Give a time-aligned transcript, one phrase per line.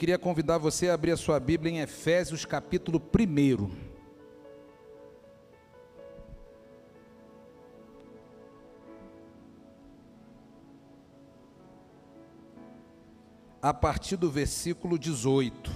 [0.00, 3.70] queria convidar você a abrir a sua Bíblia em Efésios capítulo 1.
[13.60, 15.70] A partir do versículo 18.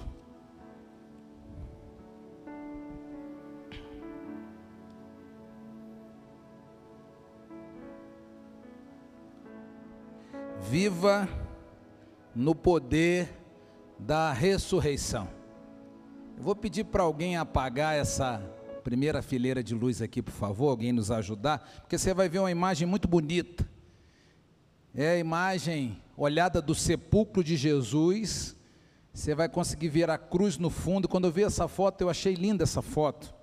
[10.62, 11.28] Viva
[12.34, 13.43] no poder
[13.98, 15.28] da ressurreição.
[16.36, 18.38] Eu vou pedir para alguém apagar essa
[18.82, 22.50] primeira fileira de luz aqui, por favor, alguém nos ajudar, porque você vai ver uma
[22.50, 23.68] imagem muito bonita.
[24.94, 28.56] É a imagem olhada do sepulcro de Jesus.
[29.12, 31.08] Você vai conseguir ver a cruz no fundo.
[31.08, 33.34] Quando eu vi essa foto, eu achei linda essa foto.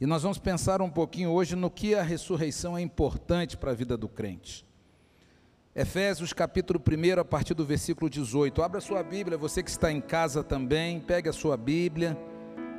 [0.00, 3.74] E nós vamos pensar um pouquinho hoje no que a ressurreição é importante para a
[3.74, 4.66] vida do crente.
[5.76, 8.62] Efésios capítulo 1, a partir do versículo 18.
[8.62, 12.16] Abra sua Bíblia, você que está em casa também, pegue a sua Bíblia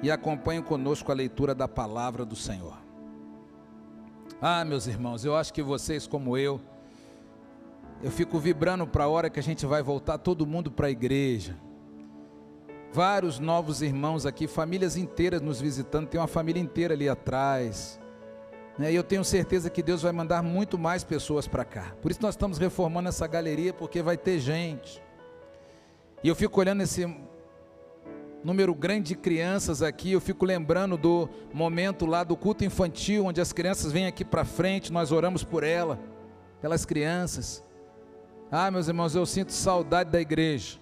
[0.01, 2.77] e acompanhe conosco a leitura da palavra do Senhor.
[4.41, 6.61] Ah, meus irmãos, eu acho que vocês, como eu,
[8.01, 10.91] eu fico vibrando para a hora que a gente vai voltar todo mundo para a
[10.91, 11.57] igreja.
[12.93, 17.99] Vários novos irmãos aqui, famílias inteiras nos visitando, tem uma família inteira ali atrás.
[18.77, 18.91] Né?
[18.91, 21.93] E eu tenho certeza que Deus vai mandar muito mais pessoas para cá.
[22.01, 25.01] Por isso nós estamos reformando essa galeria, porque vai ter gente.
[26.23, 27.05] E eu fico olhando esse
[28.43, 33.41] número grande de crianças aqui, eu fico lembrando do momento lá do culto infantil, onde
[33.41, 35.99] as crianças vêm aqui para frente, nós oramos por ela,
[36.61, 37.63] pelas crianças.
[38.51, 40.79] Ah, meus irmãos, eu sinto saudade da igreja.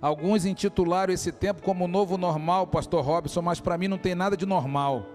[0.00, 4.36] Alguns intitularam esse tempo como novo normal, pastor Robson, mas para mim não tem nada
[4.36, 5.06] de normal.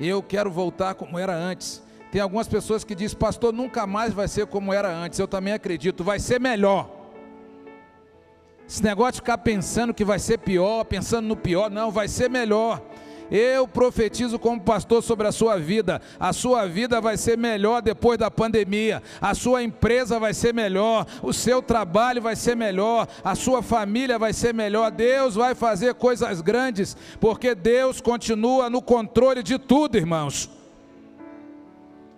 [0.00, 1.82] Eu quero voltar como era antes.
[2.10, 5.18] Tem algumas pessoas que dizem, pastor, nunca mais vai ser como era antes.
[5.18, 6.90] Eu também acredito, vai ser melhor.
[8.66, 12.30] Esse negócio de ficar pensando que vai ser pior, pensando no pior, não, vai ser
[12.30, 12.80] melhor.
[13.30, 16.02] Eu profetizo como pastor sobre a sua vida.
[16.18, 19.02] A sua vida vai ser melhor depois da pandemia.
[19.20, 21.06] A sua empresa vai ser melhor.
[21.22, 23.06] O seu trabalho vai ser melhor.
[23.22, 24.90] A sua família vai ser melhor.
[24.90, 30.50] Deus vai fazer coisas grandes, porque Deus continua no controle de tudo, irmãos.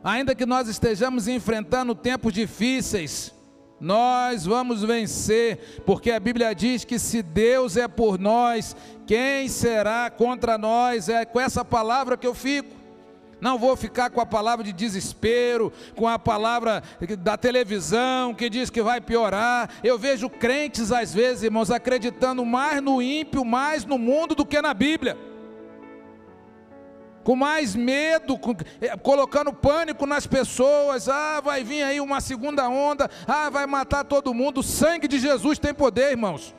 [0.03, 3.33] Ainda que nós estejamos enfrentando tempos difíceis,
[3.83, 10.09] nós vamos vencer, porque a Bíblia diz que se Deus é por nós, quem será
[10.09, 11.09] contra nós?
[11.09, 12.71] É com essa palavra que eu fico.
[13.41, 16.81] Não vou ficar com a palavra de desespero, com a palavra
[17.19, 19.69] da televisão que diz que vai piorar.
[19.83, 24.63] Eu vejo crentes, às vezes, irmãos, acreditando mais no ímpio, mais no mundo do que
[24.63, 25.32] na Bíblia
[27.23, 31.09] com mais medo, com, é, colocando pânico nas pessoas.
[31.09, 33.11] Ah, vai vir aí uma segunda onda.
[33.27, 34.59] Ah, vai matar todo mundo.
[34.59, 36.55] O sangue de Jesus tem poder, irmãos.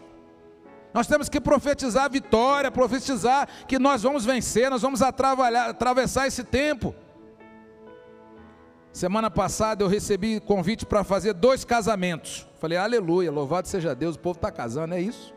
[0.94, 6.94] Nós temos que profetizar vitória, profetizar que nós vamos vencer, nós vamos atravessar esse tempo.
[8.92, 12.48] Semana passada eu recebi convite para fazer dois casamentos.
[12.60, 15.34] Falei, aleluia, louvado seja Deus, o povo está casando, é isso.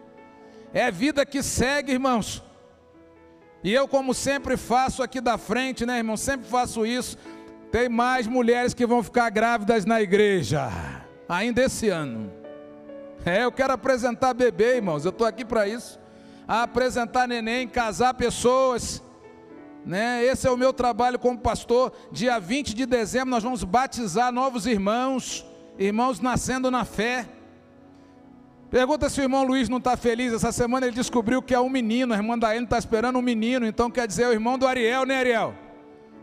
[0.75, 2.45] É vida que segue, irmãos.
[3.67, 6.17] E eu, como sempre faço aqui da frente, né, irmão?
[6.17, 7.19] Sempre faço isso.
[7.73, 10.71] Tem mais mulheres que vão ficar grávidas na igreja,
[11.29, 12.33] ainda esse ano.
[13.25, 15.05] É, eu quero apresentar bebê, irmãos.
[15.05, 15.99] Eu estou aqui para isso.
[16.47, 19.03] apresentar neném, casar pessoas.
[19.85, 20.25] Né?
[20.25, 21.93] Esse é o meu trabalho como pastor.
[22.13, 25.45] Dia 20 de dezembro nós vamos batizar novos irmãos,
[25.77, 27.27] irmãos nascendo na fé.
[28.77, 30.35] Pergunta se o irmão Luiz não está feliz.
[30.35, 32.13] Essa semana ele descobriu que é um menino.
[32.13, 33.65] A irmã Daene está esperando um menino.
[33.65, 35.55] Então quer dizer, é o irmão do Ariel, né, Ariel?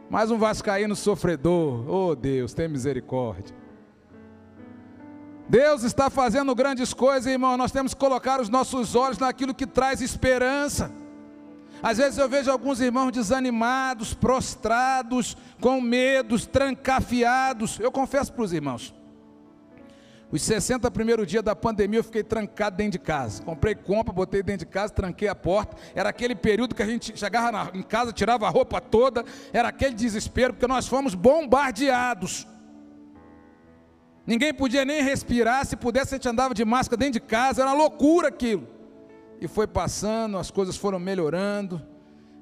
[0.07, 1.89] Mais um vascaíno sofredor.
[1.89, 3.55] Oh, Deus, tem misericórdia.
[5.49, 7.57] Deus está fazendo grandes coisas, irmão.
[7.57, 10.91] Nós temos que colocar os nossos olhos naquilo que traz esperança.
[11.81, 17.79] Às vezes eu vejo alguns irmãos desanimados, prostrados, com medos, trancafiados.
[17.79, 18.93] Eu confesso para os irmãos,
[20.33, 23.43] os 60 primeiros dias da pandemia eu fiquei trancado dentro de casa.
[23.43, 25.77] Comprei compra, botei dentro de casa, tranquei a porta.
[25.93, 29.23] Era aquele período que a gente chegava na, em casa, tirava a roupa toda.
[29.53, 32.47] Era aquele desespero, porque nós fomos bombardeados.
[34.25, 35.67] Ninguém podia nem respirar.
[35.67, 37.61] Se pudesse, a gente andava de máscara dentro de casa.
[37.61, 38.67] Era uma loucura aquilo.
[39.39, 41.79] E foi passando, as coisas foram melhorando.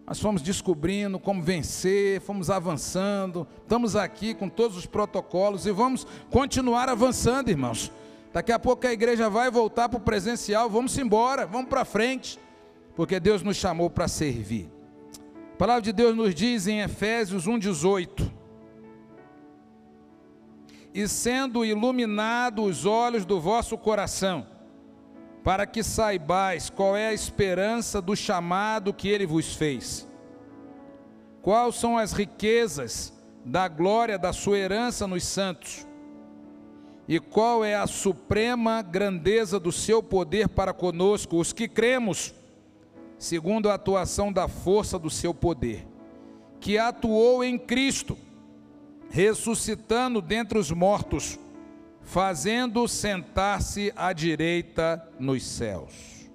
[0.05, 6.05] Nós fomos descobrindo como vencer, fomos avançando, estamos aqui com todos os protocolos e vamos
[6.29, 7.91] continuar avançando, irmãos.
[8.33, 12.39] Daqui a pouco a igreja vai voltar para o presencial, vamos embora, vamos para frente,
[12.95, 14.69] porque Deus nos chamou para servir.
[15.53, 18.31] A palavra de Deus nos diz em Efésios 1,18:
[20.93, 24.47] E sendo iluminados os olhos do vosso coração,
[25.43, 30.07] para que saibais qual é a esperança do chamado que ele vos fez.
[31.41, 33.11] Quais são as riquezas
[33.43, 35.87] da glória da sua herança nos santos?
[37.07, 42.33] E qual é a suprema grandeza do seu poder para conosco, os que cremos,
[43.17, 45.87] segundo a atuação da força do seu poder,
[46.59, 48.15] que atuou em Cristo,
[49.09, 51.39] ressuscitando dentre os mortos,
[52.03, 56.29] fazendo sentar-se à direita nos céus.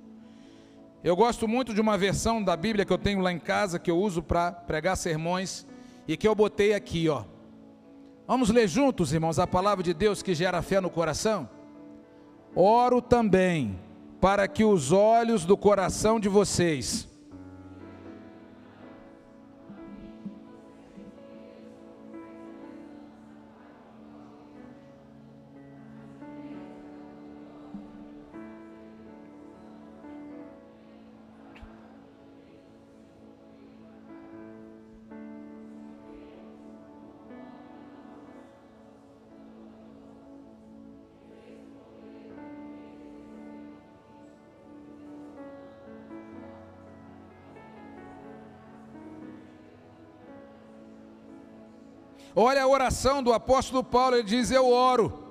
[1.02, 3.90] Eu gosto muito de uma versão da Bíblia que eu tenho lá em casa, que
[3.90, 5.66] eu uso para pregar sermões,
[6.08, 7.24] e que eu botei aqui, ó.
[8.26, 11.48] Vamos ler juntos, irmãos, a palavra de Deus que gera fé no coração?
[12.54, 13.78] Oro também
[14.20, 17.08] para que os olhos do coração de vocês
[52.38, 55.24] Olha a oração do apóstolo Paulo, ele diz: Eu oro.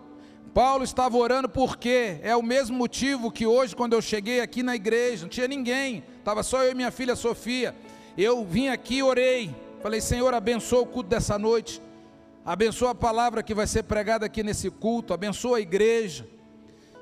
[0.56, 4.76] Paulo estava orando porque é o mesmo motivo que hoje, quando eu cheguei aqui na
[4.76, 7.76] igreja, não tinha ninguém, estava só eu e minha filha Sofia.
[8.18, 11.80] Eu vim aqui, orei, falei: Senhor, abençoa o culto dessa noite,
[12.44, 16.28] abençoa a palavra que vai ser pregada aqui nesse culto, abençoa a igreja.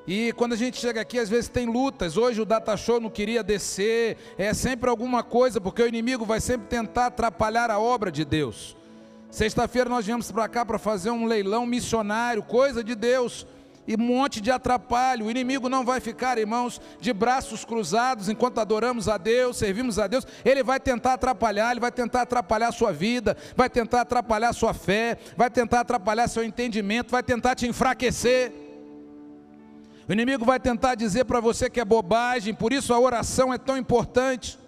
[0.06, 2.18] E quando a gente chega aqui, às vezes tem lutas.
[2.18, 6.42] Hoje o Data Show não queria descer, é sempre alguma coisa, porque o inimigo vai
[6.42, 8.76] sempre tentar atrapalhar a obra de Deus.
[9.34, 13.48] Sexta-feira nós viemos para cá para fazer um leilão missionário, coisa de Deus,
[13.88, 15.26] e um monte de atrapalho.
[15.26, 20.06] O inimigo não vai ficar, irmãos, de braços cruzados enquanto adoramos a Deus, servimos a
[20.06, 20.24] Deus.
[20.46, 24.54] Ele vai tentar atrapalhar, ele vai tentar atrapalhar a sua vida, vai tentar atrapalhar a
[24.54, 28.52] sua fé, vai tentar atrapalhar seu entendimento, vai tentar te enfraquecer.
[30.08, 33.58] O inimigo vai tentar dizer para você que é bobagem, por isso a oração é
[33.58, 34.60] tão importante.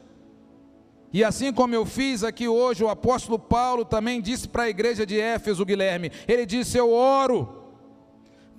[1.15, 5.06] E assim como eu fiz aqui hoje, o apóstolo Paulo também disse para a igreja
[5.06, 7.71] de Éfeso, Guilherme: ele disse: Eu oro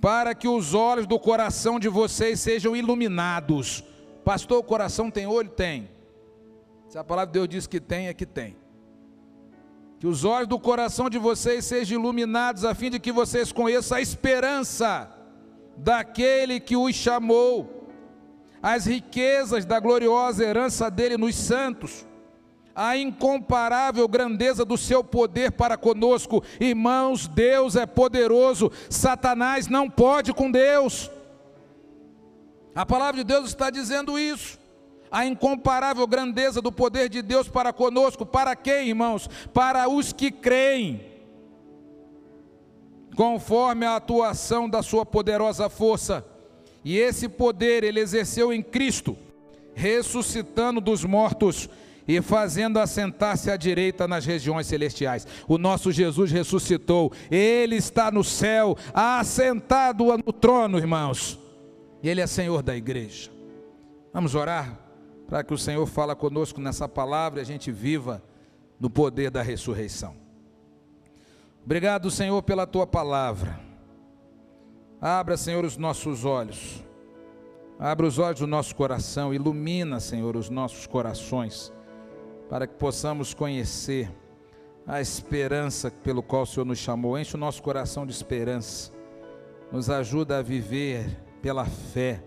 [0.01, 3.83] para que os olhos do coração de vocês sejam iluminados.
[4.25, 5.49] Pastor, o coração tem olho?
[5.49, 5.87] Tem.
[6.89, 8.57] Se a palavra de Deus diz que tem, é que tem.
[9.99, 13.99] Que os olhos do coração de vocês sejam iluminados, a fim de que vocês conheçam
[13.99, 15.15] a esperança
[15.77, 17.87] daquele que os chamou,
[18.63, 22.07] as riquezas da gloriosa herança dele nos santos
[22.77, 26.43] a incomparável grandeza do seu poder para conosco.
[26.59, 31.09] Irmãos, Deus é poderoso, Satanás não pode com Deus.
[32.75, 34.59] A palavra de Deus está dizendo isso.
[35.09, 39.27] A incomparável grandeza do poder de Deus para conosco, para quem, irmãos?
[39.51, 41.01] Para os que creem,
[43.15, 46.23] conforme a atuação da Sua poderosa força.
[46.85, 49.17] E esse poder ele exerceu em Cristo,
[49.73, 51.67] ressuscitando dos mortos
[52.07, 55.27] e fazendo assentar-se à direita nas regiões celestiais.
[55.47, 61.37] O nosso Jesus ressuscitou, ele está no céu, assentado no trono, irmãos.
[62.01, 63.29] Ele é Senhor da igreja.
[64.13, 64.79] Vamos orar
[65.27, 68.23] para que o Senhor fala conosco nessa palavra e a gente viva
[68.79, 70.15] no poder da ressurreição.
[71.65, 73.59] Obrigado, Senhor, pela tua palavra.
[75.01, 76.81] Abra, Senhor, os nossos olhos.
[77.77, 81.71] Abra os olhos do nosso coração, ilumina, Senhor, os nossos corações
[82.49, 84.09] para que possamos conhecer
[84.85, 87.19] a esperança pelo qual o Senhor nos chamou.
[87.19, 88.91] Enche o nosso coração de esperança,
[89.71, 91.05] nos ajuda a viver
[91.41, 92.23] pela fé,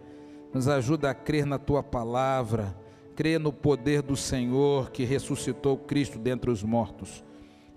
[0.53, 2.77] nos ajuda a crer na tua palavra,
[3.17, 7.25] crer no poder do Senhor que ressuscitou Cristo dentre os mortos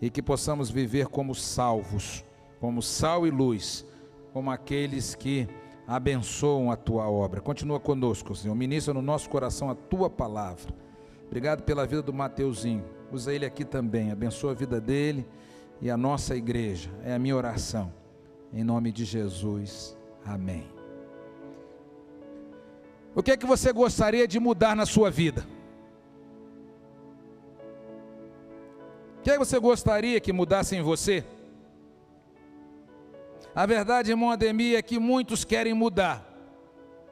[0.01, 2.25] e que possamos viver como salvos,
[2.59, 3.85] como sal e luz,
[4.33, 5.47] como aqueles que
[5.87, 7.39] abençoam a tua obra.
[7.39, 8.55] Continua conosco, Senhor.
[8.55, 10.82] Ministra no nosso coração a tua palavra
[11.33, 12.85] Obrigado pela vida do Mateuzinho.
[13.11, 14.11] Usa ele aqui também.
[14.11, 15.27] Abençoa a vida dele
[15.81, 16.91] e a nossa igreja.
[17.03, 17.91] É a minha oração.
[18.53, 19.97] Em nome de Jesus.
[20.23, 20.69] Amém.
[23.15, 25.43] O que é que você gostaria de mudar na sua vida?
[29.17, 31.25] O que é que você gostaria que mudasse em você?
[33.55, 36.23] A verdade, irmão Ademir, é que muitos querem mudar,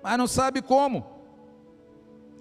[0.04, 1.04] mas não sabe como.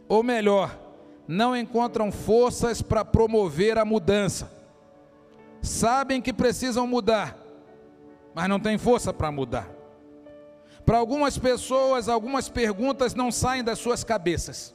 [0.07, 0.90] Ou melhor,
[1.27, 4.51] não encontram forças para promover a mudança.
[5.63, 7.37] Sabem que precisam mudar,
[8.35, 9.69] mas não têm força para mudar.
[10.85, 14.75] Para algumas pessoas, algumas perguntas não saem das suas cabeças.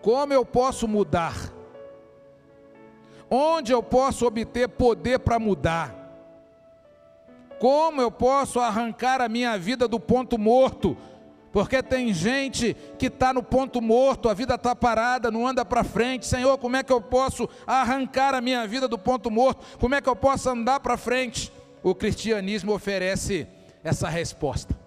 [0.00, 1.34] Como eu posso mudar?
[3.28, 5.94] Onde eu posso obter poder para mudar?
[7.58, 10.96] Como eu posso arrancar a minha vida do ponto morto?
[11.52, 15.82] Porque tem gente que está no ponto morto, a vida está parada, não anda para
[15.82, 16.26] frente.
[16.26, 19.78] Senhor, como é que eu posso arrancar a minha vida do ponto morto?
[19.78, 21.52] Como é que eu posso andar para frente?
[21.82, 23.48] O cristianismo oferece
[23.82, 24.78] essa resposta.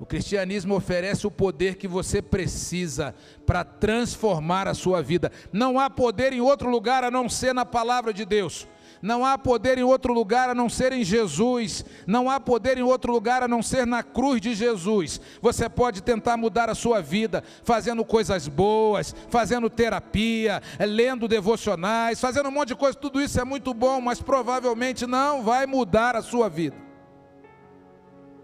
[0.00, 5.30] O cristianismo oferece o poder que você precisa para transformar a sua vida.
[5.52, 8.66] Não há poder em outro lugar a não ser na palavra de Deus.
[9.00, 11.84] Não há poder em outro lugar a não ser em Jesus.
[12.06, 15.20] Não há poder em outro lugar a não ser na cruz de Jesus.
[15.40, 22.48] Você pode tentar mudar a sua vida fazendo coisas boas, fazendo terapia, lendo devocionais, fazendo
[22.48, 22.98] um monte de coisa.
[22.98, 26.76] Tudo isso é muito bom, mas provavelmente não vai mudar a sua vida.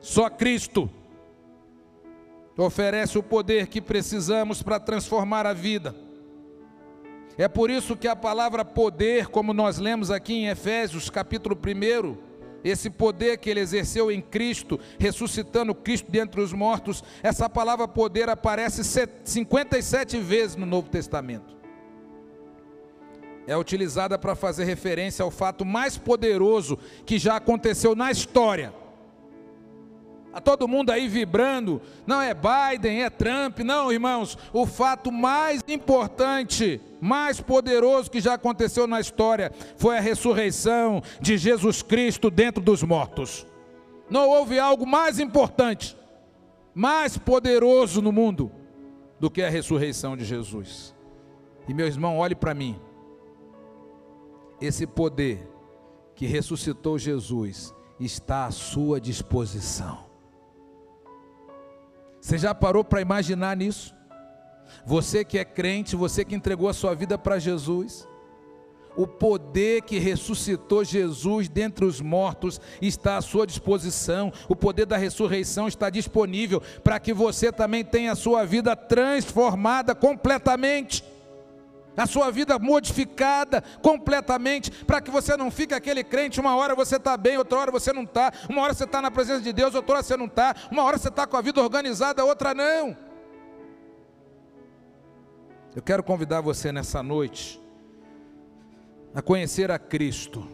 [0.01, 0.91] Só Cristo
[2.57, 6.04] oferece o poder que precisamos para transformar a vida.
[7.37, 12.17] É por isso que a palavra poder, como nós lemos aqui em Efésios, capítulo 1,
[12.63, 18.29] esse poder que ele exerceu em Cristo, ressuscitando Cristo dentre os mortos, essa palavra poder
[18.29, 18.83] aparece
[19.25, 21.55] 57 vezes no Novo Testamento.
[23.47, 28.73] É utilizada para fazer referência ao fato mais poderoso que já aconteceu na história
[30.35, 35.63] a todo mundo aí vibrando, não é Biden, é Trump, não, irmãos, o fato mais
[35.69, 42.61] importante, mais poderoso que já aconteceu na história foi a ressurreição de Jesus Cristo dentro
[42.61, 43.47] dos mortos.
[44.11, 45.97] Não houve algo mais importante,
[46.75, 48.51] mais poderoso no mundo
[49.21, 50.93] do que a ressurreição de Jesus.
[51.69, 52.77] E meu irmão, olhe para mim.
[54.61, 55.49] Esse poder
[56.17, 60.14] que ressuscitou Jesus está à sua disposição.
[62.25, 63.95] Você já parou para imaginar nisso?
[64.87, 68.09] Você que é crente, você que entregou a sua vida para Jesus,
[68.97, 74.97] o poder que ressuscitou Jesus dentre os mortos está à sua disposição, o poder da
[74.97, 81.05] ressurreição está disponível para que você também tenha a sua vida transformada completamente
[81.97, 86.97] a sua vida modificada completamente, para que você não fique aquele crente, uma hora você
[86.97, 89.75] está bem, outra hora você não está, uma hora você está na presença de Deus,
[89.75, 92.97] outra hora você não está, uma hora você está com a vida organizada, outra não.
[95.75, 97.61] Eu quero convidar você nessa noite
[99.15, 100.47] a conhecer a Cristo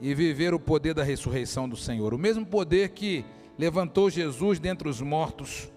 [0.00, 3.24] e viver o poder da ressurreição do Senhor, o mesmo poder que
[3.58, 5.70] levantou Jesus dentre os mortos,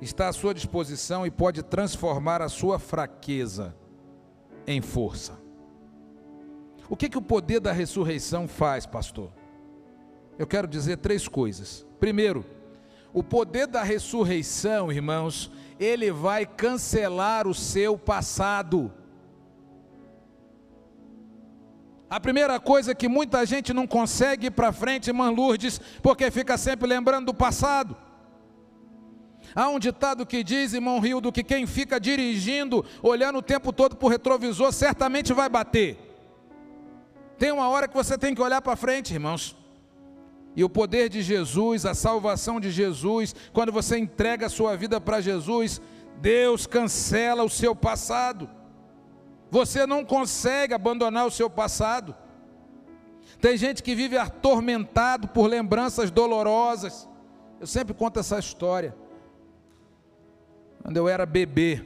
[0.00, 3.74] está à sua disposição e pode transformar a sua fraqueza
[4.66, 5.38] em força.
[6.88, 9.32] O que, que o poder da ressurreição faz, pastor?
[10.38, 11.86] Eu quero dizer três coisas.
[11.98, 12.44] Primeiro,
[13.12, 18.92] o poder da ressurreição, irmãos, ele vai cancelar o seu passado.
[22.08, 26.56] A primeira coisa que muita gente não consegue ir para frente, irmã Lourdes, porque fica
[26.56, 27.96] sempre lembrando do passado.
[29.56, 33.96] Há um ditado que diz, irmão Rildo, que quem fica dirigindo, olhando o tempo todo
[33.96, 35.96] para o retrovisor, certamente vai bater.
[37.38, 39.56] Tem uma hora que você tem que olhar para frente, irmãos.
[40.54, 45.00] E o poder de Jesus, a salvação de Jesus, quando você entrega a sua vida
[45.00, 45.80] para Jesus,
[46.18, 48.50] Deus cancela o seu passado.
[49.50, 52.14] Você não consegue abandonar o seu passado.
[53.40, 57.08] Tem gente que vive atormentado por lembranças dolorosas.
[57.58, 58.94] Eu sempre conto essa história.
[60.82, 61.84] Quando eu era bebê,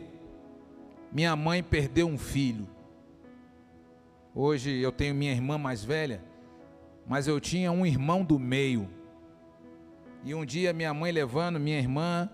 [1.12, 2.68] minha mãe perdeu um filho.
[4.34, 6.22] Hoje eu tenho minha irmã mais velha,
[7.06, 8.88] mas eu tinha um irmão do meio.
[10.24, 12.30] E um dia minha mãe levando minha irmã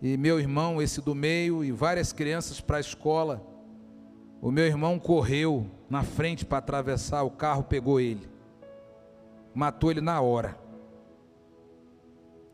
[0.00, 3.44] e meu irmão, esse do meio, e várias crianças para a escola.
[4.40, 8.28] O meu irmão correu na frente para atravessar, o carro pegou ele,
[9.52, 10.56] matou ele na hora.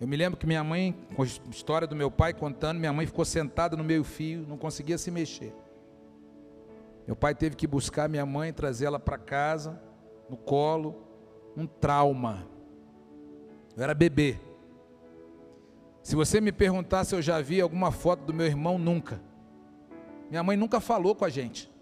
[0.05, 3.07] Eu me lembro que minha mãe, com a história do meu pai contando, minha mãe
[3.07, 5.55] ficou sentada no meio fio, não conseguia se mexer.
[7.07, 9.81] Meu pai teve que buscar minha mãe, trazer ela para casa,
[10.29, 10.95] no colo,
[11.57, 12.47] um trauma.
[13.75, 14.39] Eu era bebê.
[16.03, 19.23] Se você me perguntar se eu já vi alguma foto do meu irmão, nunca.
[20.29, 21.73] Minha mãe nunca falou com a gente.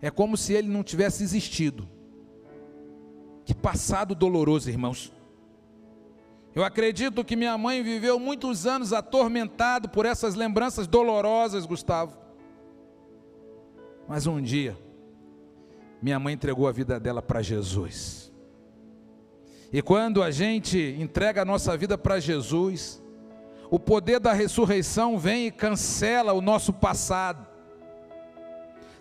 [0.00, 1.86] É como se ele não tivesse existido.
[3.44, 5.12] Que passado doloroso, irmãos.
[6.58, 12.18] Eu acredito que minha mãe viveu muitos anos atormentado por essas lembranças dolorosas, Gustavo.
[14.08, 14.76] Mas um dia,
[16.02, 18.32] minha mãe entregou a vida dela para Jesus.
[19.72, 23.00] E quando a gente entrega a nossa vida para Jesus,
[23.70, 27.46] o poder da ressurreição vem e cancela o nosso passado.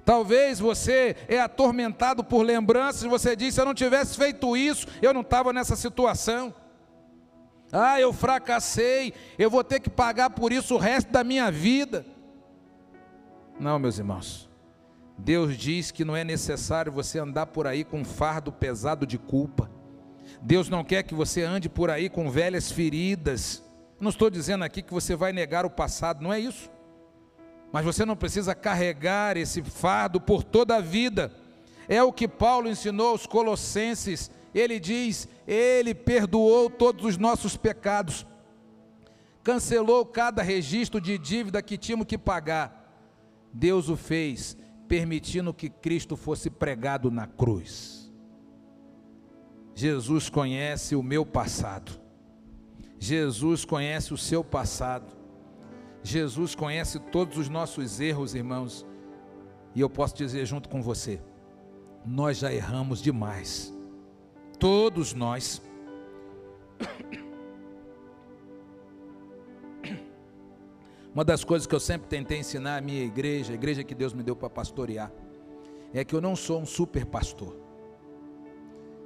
[0.06, 5.12] Talvez você é atormentado por lembranças, você diz: se eu não tivesse feito isso, eu
[5.12, 6.54] não estava nessa situação.
[7.72, 12.06] Ah, eu fracassei, eu vou ter que pagar por isso o resto da minha vida.
[13.60, 14.48] Não, meus irmãos.
[15.18, 19.18] Deus diz que não é necessário você andar por aí com um fardo pesado de
[19.18, 19.70] culpa.
[20.42, 23.64] Deus não quer que você ande por aí com velhas feridas.
[24.00, 26.70] Não estou dizendo aqui que você vai negar o passado, não é isso.
[27.72, 31.32] Mas você não precisa carregar esse fardo por toda a vida.
[31.90, 34.30] É o que Paulo ensinou aos Colossenses.
[34.58, 38.26] Ele diz: Ele perdoou todos os nossos pecados,
[39.44, 42.84] cancelou cada registro de dívida que tínhamos que pagar.
[43.54, 48.12] Deus o fez permitindo que Cristo fosse pregado na cruz.
[49.76, 51.92] Jesus conhece o meu passado.
[52.98, 55.16] Jesus conhece o seu passado.
[56.02, 58.84] Jesus conhece todos os nossos erros, irmãos.
[59.76, 61.22] E eu posso dizer junto com você:
[62.04, 63.77] nós já erramos demais.
[64.60, 65.62] Todos nós.
[71.14, 74.14] Uma das coisas que eu sempre tentei ensinar à minha igreja, a igreja que Deus
[74.14, 75.12] me deu para pastorear,
[75.94, 77.56] é que eu não sou um super pastor.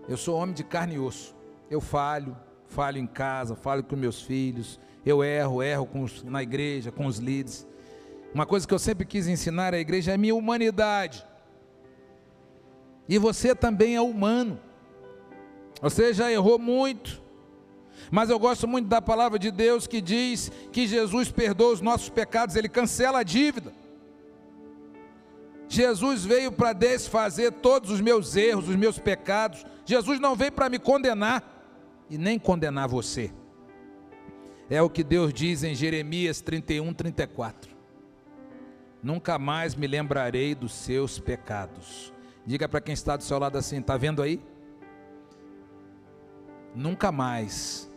[0.09, 1.33] Eu sou homem de carne e osso.
[1.69, 6.91] Eu falho, falho em casa, falho com meus filhos, eu erro, erro os, na igreja,
[6.91, 7.65] com os líderes.
[8.33, 11.25] Uma coisa que eu sempre quis ensinar à igreja é a minha humanidade.
[13.07, 14.59] E você também é humano.
[15.81, 17.21] Você já errou muito.
[18.09, 22.09] Mas eu gosto muito da palavra de Deus que diz que Jesus perdoa os nossos
[22.09, 23.73] pecados, ele cancela a dívida.
[25.67, 29.65] Jesus veio para desfazer todos os meus erros, os meus pecados.
[29.85, 31.41] Jesus não veio para me condenar
[32.09, 33.31] e nem condenar você.
[34.69, 37.71] É o que Deus diz em Jeremias 31, 34.
[39.01, 42.13] Nunca mais me lembrarei dos seus pecados.
[42.45, 44.41] Diga para quem está do seu lado assim: está vendo aí?
[46.73, 47.91] Nunca mais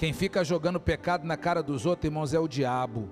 [0.00, 3.10] quem fica jogando pecado na cara dos outros, irmãos, é o diabo.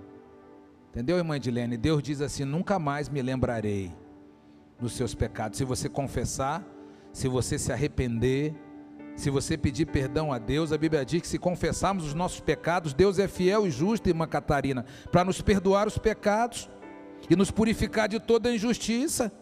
[0.88, 1.76] Entendeu, irmã Edilene?
[1.76, 3.94] Deus diz assim: nunca mais me lembrarei
[4.80, 5.58] dos seus pecados.
[5.58, 6.64] Se você confessar,
[7.12, 8.54] se você se arrepender,
[9.16, 12.94] se você pedir perdão a Deus, a Bíblia diz que se confessarmos os nossos pecados,
[12.94, 16.70] Deus é fiel e justo, irmã Catarina, para nos perdoar os pecados
[17.28, 19.32] e nos purificar de toda injustiça.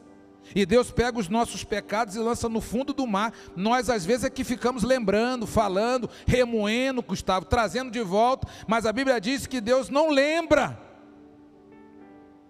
[0.55, 3.33] E Deus pega os nossos pecados e lança no fundo do mar.
[3.55, 8.49] Nós, às vezes, é que ficamos lembrando, falando, remoendo, Gustavo, trazendo de volta.
[8.67, 10.81] Mas a Bíblia diz que Deus não lembra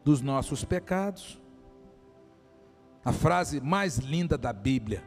[0.04, 1.40] dos nossos pecados.
[3.04, 5.04] A frase mais linda da Bíblia,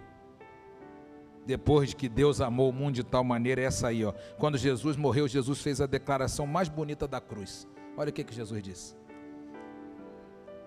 [1.45, 4.13] depois de que Deus amou o mundo de tal maneira, é essa aí, ó.
[4.37, 7.67] Quando Jesus morreu, Jesus fez a declaração mais bonita da cruz.
[7.97, 8.98] Olha o que, que Jesus disse.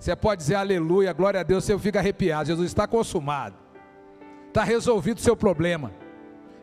[0.02, 2.48] Você pode dizer aleluia, glória a Deus, você fica arrepiado.
[2.48, 3.54] Jesus está consumado,
[4.48, 5.92] está resolvido o seu problema.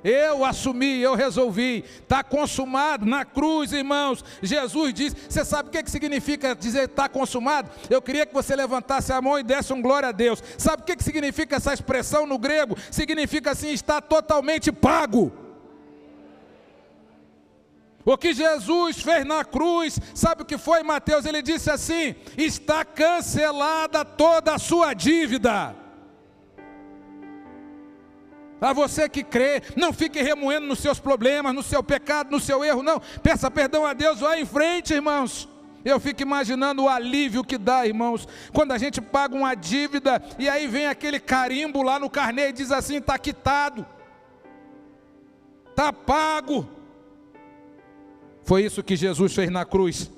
[0.03, 4.25] Eu assumi, eu resolvi, está consumado na cruz, irmãos.
[4.41, 7.71] Jesus disse: Você sabe o que, que significa dizer está consumado?
[7.89, 10.43] Eu queria que você levantasse a mão e desse um glória a Deus.
[10.57, 12.75] Sabe o que, que significa essa expressão no grego?
[12.91, 15.31] Significa assim: está totalmente pago.
[18.09, 21.27] O que Jesus fez na cruz, sabe o que foi, Mateus?
[21.27, 25.75] Ele disse assim: está cancelada toda a sua dívida.
[28.59, 32.65] A você que crê, não fique remoendo nos seus problemas, no seu pecado, no seu
[32.65, 32.99] erro, não.
[33.21, 35.47] Peça perdão a Deus, vá em frente, irmãos.
[35.85, 40.49] Eu fico imaginando o alívio que dá, irmãos, quando a gente paga uma dívida e
[40.49, 43.85] aí vem aquele carimbo lá no carnê e diz assim: está quitado,
[45.69, 46.78] está pago.
[48.49, 50.11] Foi isso que Jesus fez na cruz.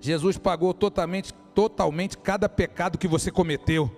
[0.00, 3.94] Jesus pagou totalmente, totalmente cada pecado que você cometeu.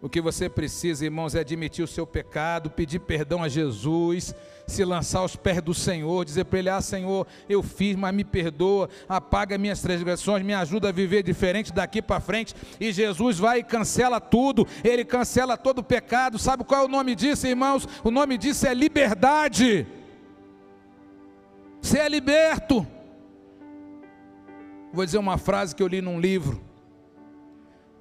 [0.00, 4.34] O que você precisa, irmãos, é admitir o seu pecado, pedir perdão a Jesus,
[4.66, 8.24] se lançar aos pés do Senhor, dizer para Ele: Ah, Senhor, eu fiz, mas me
[8.24, 12.54] perdoa, apaga minhas transgressões, me ajuda a viver diferente daqui para frente.
[12.80, 16.38] E Jesus vai e cancela tudo, Ele cancela todo o pecado.
[16.38, 17.86] Sabe qual é o nome disso, irmãos?
[18.02, 19.86] O nome disso é liberdade.
[21.80, 22.86] Você é liberto.
[24.92, 26.60] Vou dizer uma frase que eu li num livro.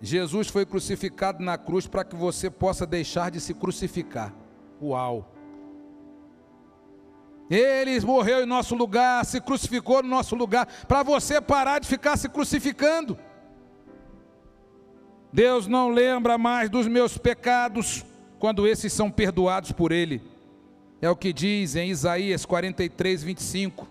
[0.02, 4.34] Jesus foi crucificado na cruz para que você possa deixar de se crucificar.
[4.82, 5.34] Uau!
[7.50, 12.18] Ele morreu em nosso lugar, se crucificou no nosso lugar, para você parar de ficar
[12.18, 13.18] se crucificando.
[15.32, 18.06] Deus não lembra mais dos meus pecados
[18.38, 20.22] quando esses são perdoados por Ele.
[21.02, 23.88] É o que diz em Isaías 43, 25.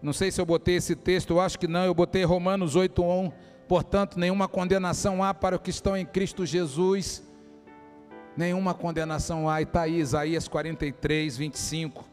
[0.00, 3.02] Não sei se eu botei esse texto, eu acho que não, eu botei Romanos 8,
[3.02, 3.32] 1.
[3.68, 7.22] Portanto, nenhuma condenação há para os que estão em Cristo Jesus.
[8.36, 9.60] Nenhuma condenação há.
[9.60, 12.04] E está aí Isaías 43, 25.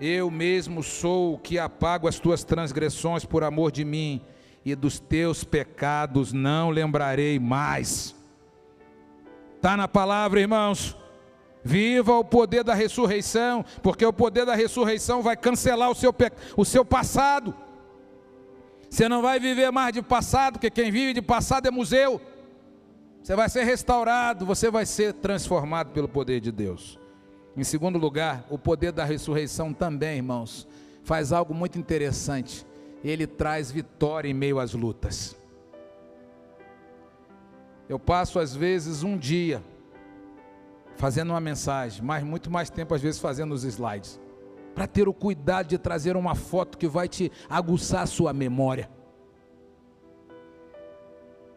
[0.00, 4.20] Eu mesmo sou o que apago as tuas transgressões por amor de mim,
[4.64, 8.14] e dos teus pecados não lembrarei mais.
[9.56, 10.96] Está na palavra, irmãos.
[11.66, 16.14] Viva o poder da ressurreição, porque o poder da ressurreição vai cancelar o seu,
[16.56, 17.52] o seu passado.
[18.88, 22.20] Você não vai viver mais de passado, porque quem vive de passado é museu.
[23.20, 27.00] Você vai ser restaurado, você vai ser transformado pelo poder de Deus.
[27.56, 30.68] Em segundo lugar, o poder da ressurreição também, irmãos,
[31.02, 32.64] faz algo muito interessante.
[33.02, 35.34] Ele traz vitória em meio às lutas.
[37.88, 39.60] Eu passo às vezes um dia
[40.96, 44.20] fazendo uma mensagem, mas muito mais tempo às vezes fazendo os slides,
[44.74, 48.90] para ter o cuidado de trazer uma foto que vai te aguçar a sua memória.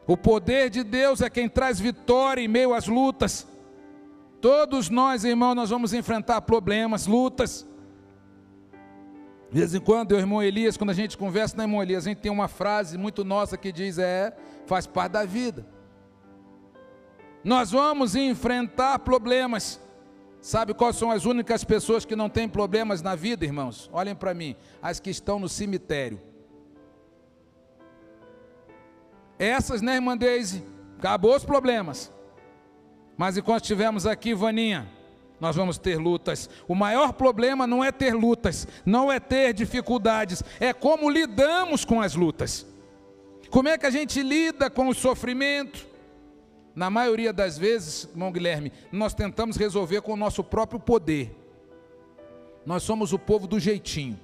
[0.07, 3.47] O poder de Deus é quem traz vitória em meio às lutas.
[4.41, 7.67] Todos nós, irmão, nós vamos enfrentar problemas, lutas.
[9.51, 12.09] De vez em quando, o irmão Elias, quando a gente conversa na irmão Elias, a
[12.09, 15.65] gente tem uma frase muito nossa que diz: é, faz parte da vida.
[17.43, 19.79] Nós vamos enfrentar problemas.
[20.41, 23.89] Sabe quais são as únicas pessoas que não têm problemas na vida, irmãos?
[23.91, 26.19] Olhem para mim, as que estão no cemitério.
[29.37, 30.63] Essas, né, irmã Deise?
[30.97, 32.11] Acabou os problemas.
[33.17, 34.89] Mas enquanto estivermos aqui, Vaninha,
[35.39, 36.49] nós vamos ter lutas.
[36.67, 42.01] O maior problema não é ter lutas, não é ter dificuldades, é como lidamos com
[42.01, 42.65] as lutas.
[43.49, 45.88] Como é que a gente lida com o sofrimento?
[46.79, 51.35] Na maioria das vezes, irmão Guilherme, nós tentamos resolver com o nosso próprio poder.
[52.65, 54.17] Nós somos o povo do jeitinho.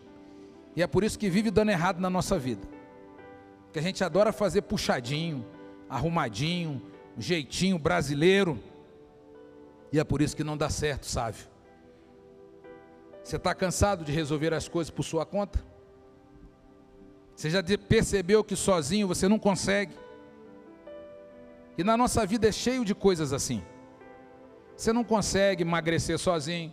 [0.73, 2.65] E é por isso que vive dando errado na nossa vida.
[3.73, 5.45] Que a gente adora fazer puxadinho,
[5.89, 6.81] arrumadinho,
[7.17, 8.57] jeitinho brasileiro.
[9.91, 11.35] E é por isso que não dá certo, sabe?
[13.21, 15.61] Você está cansado de resolver as coisas por sua conta?
[17.35, 20.04] Você já percebeu que sozinho você não consegue?
[21.77, 23.61] E na nossa vida é cheio de coisas assim.
[24.75, 26.71] Você não consegue emagrecer sozinho.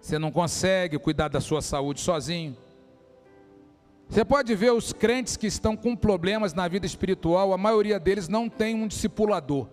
[0.00, 2.56] Você não consegue cuidar da sua saúde sozinho.
[4.08, 8.28] Você pode ver os crentes que estão com problemas na vida espiritual, a maioria deles
[8.28, 9.66] não tem um discipulador.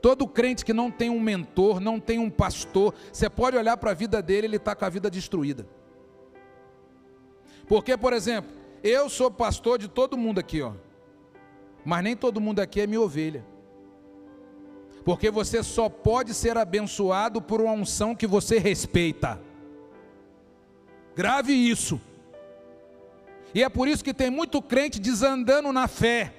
[0.00, 3.90] Todo crente que não tem um mentor, não tem um pastor, você pode olhar para
[3.90, 5.66] a vida dele, ele está com a vida destruída.
[7.66, 8.50] Porque, por exemplo,
[8.82, 10.72] eu sou pastor de todo mundo aqui, ó.
[11.84, 13.44] Mas nem todo mundo aqui é minha ovelha.
[15.04, 19.40] Porque você só pode ser abençoado por uma unção que você respeita.
[21.14, 22.00] Grave isso.
[23.54, 26.34] E é por isso que tem muito crente desandando na fé,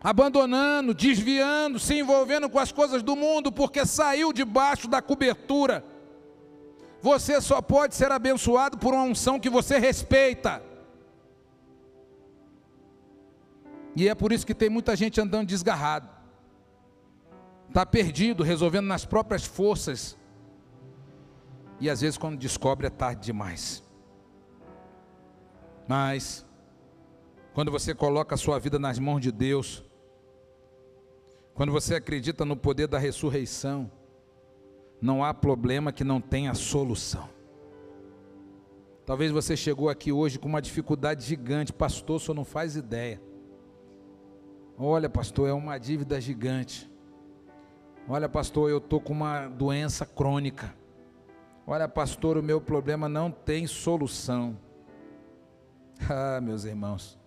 [0.00, 5.84] abandonando, desviando, se envolvendo com as coisas do mundo, porque saiu debaixo da cobertura.
[7.02, 10.62] Você só pode ser abençoado por uma unção que você respeita.
[13.96, 16.08] E é por isso que tem muita gente andando desgarrado.
[17.68, 20.16] Está perdido, resolvendo nas próprias forças.
[21.80, 23.82] E às vezes, quando descobre, é tarde demais.
[25.88, 26.46] Mas,
[27.52, 29.84] quando você coloca a sua vida nas mãos de Deus,
[31.54, 33.90] quando você acredita no poder da ressurreição,
[35.00, 37.28] não há problema que não tenha solução.
[39.04, 43.20] Talvez você chegou aqui hoje com uma dificuldade gigante, pastor, só não faz ideia.
[44.82, 46.90] Olha, pastor, é uma dívida gigante.
[48.08, 50.74] Olha, pastor, eu estou com uma doença crônica.
[51.66, 54.56] Olha, pastor, o meu problema não tem solução.
[56.08, 57.20] Ah, meus irmãos,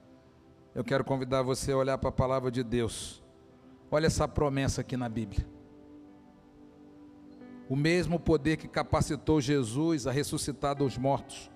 [0.74, 3.24] eu quero convidar você a olhar para a palavra de Deus.
[3.92, 5.48] Olha essa promessa aqui na Bíblia.
[7.70, 11.52] O mesmo poder que capacitou Jesus a ressuscitar dos mortos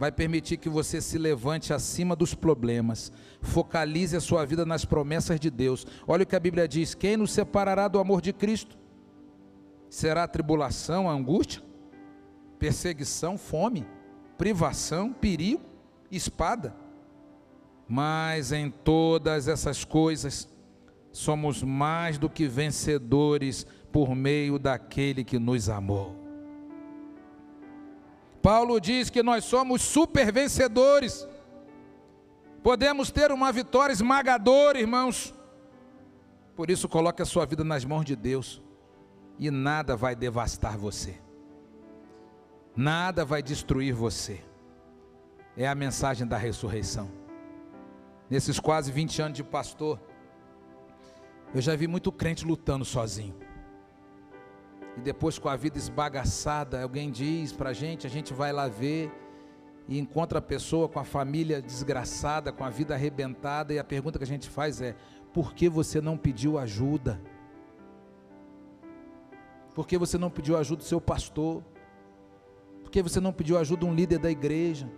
[0.00, 5.38] vai permitir que você se levante acima dos problemas, focalize a sua vida nas promessas
[5.38, 5.86] de Deus.
[6.08, 8.78] Olha o que a Bíblia diz: quem nos separará do amor de Cristo?
[9.90, 11.62] Será tribulação, angústia,
[12.58, 13.86] perseguição, fome,
[14.38, 15.60] privação, perigo,
[16.10, 16.74] espada?
[17.86, 20.48] Mas em todas essas coisas,
[21.12, 26.19] somos mais do que vencedores por meio daquele que nos amou.
[28.42, 31.28] Paulo diz que nós somos super vencedores.
[32.62, 35.34] Podemos ter uma vitória esmagadora, irmãos.
[36.56, 38.62] Por isso, coloque a sua vida nas mãos de Deus.
[39.38, 41.18] e nada vai devastar você.
[42.76, 44.38] Nada vai destruir você.
[45.56, 47.10] É a mensagem da ressurreição.
[48.28, 49.98] Nesses quase 20 anos de pastor,
[51.54, 53.34] eu já vi muito crente lutando sozinho.
[54.96, 58.68] E depois com a vida esbagaçada, alguém diz para a gente, a gente vai lá
[58.68, 59.10] ver
[59.88, 64.18] e encontra a pessoa com a família desgraçada, com a vida arrebentada, e a pergunta
[64.18, 64.94] que a gente faz é:
[65.32, 67.20] por que você não pediu ajuda?
[69.74, 71.62] Por que você não pediu ajuda do seu pastor?
[72.82, 74.90] Por que você não pediu ajuda de um líder da igreja?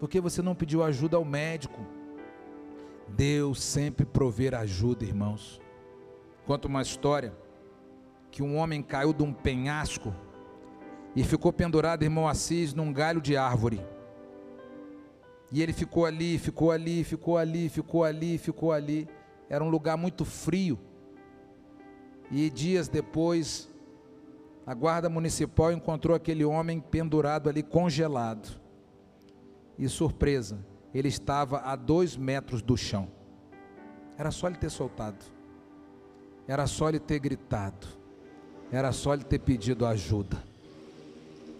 [0.00, 1.80] Por que você não pediu ajuda ao médico?
[3.08, 5.60] Deus sempre prover ajuda, irmãos.
[6.46, 7.34] Conta uma história
[8.38, 10.14] que um homem caiu de um penhasco
[11.16, 13.84] e ficou pendurado, irmão Assis, num galho de árvore.
[15.50, 19.08] E ele ficou ali, ficou ali, ficou ali, ficou ali, ficou ali.
[19.50, 20.78] Era um lugar muito frio.
[22.30, 23.68] E dias depois,
[24.64, 28.60] a guarda municipal encontrou aquele homem pendurado ali, congelado.
[29.76, 33.08] E surpresa, ele estava a dois metros do chão.
[34.16, 35.24] Era só ele ter soltado.
[36.46, 37.97] Era só ele ter gritado.
[38.70, 40.36] Era só ele ter pedido ajuda.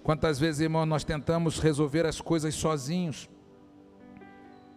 [0.03, 3.29] Quantas vezes, irmão, nós tentamos resolver as coisas sozinhos.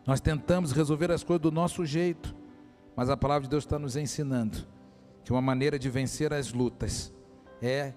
[0.05, 2.35] Nós tentamos resolver as coisas do nosso jeito.
[2.95, 4.67] Mas a palavra de Deus está nos ensinando
[5.23, 7.13] que uma maneira de vencer as lutas
[7.61, 7.93] é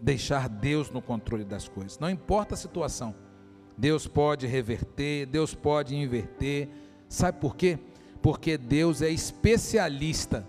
[0.00, 1.98] deixar Deus no controle das coisas.
[1.98, 3.14] Não importa a situação.
[3.76, 6.68] Deus pode reverter, Deus pode inverter.
[7.08, 7.78] Sabe por quê?
[8.22, 10.46] Porque Deus é especialista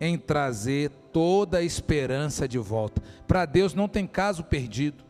[0.00, 3.02] em trazer toda a esperança de volta.
[3.26, 5.04] Para Deus não tem caso perdido.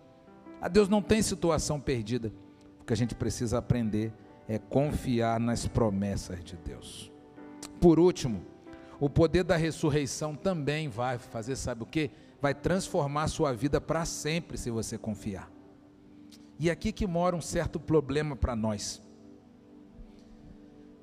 [0.61, 2.33] A Deus não tem situação perdida.
[2.81, 4.12] O que a gente precisa aprender
[4.48, 7.11] é confiar nas promessas de Deus.
[7.81, 8.44] Por último,
[8.98, 12.11] o poder da ressurreição também vai fazer, sabe o que?
[12.42, 15.50] Vai transformar a sua vida para sempre se você confiar.
[16.59, 19.00] E é aqui que mora um certo problema para nós.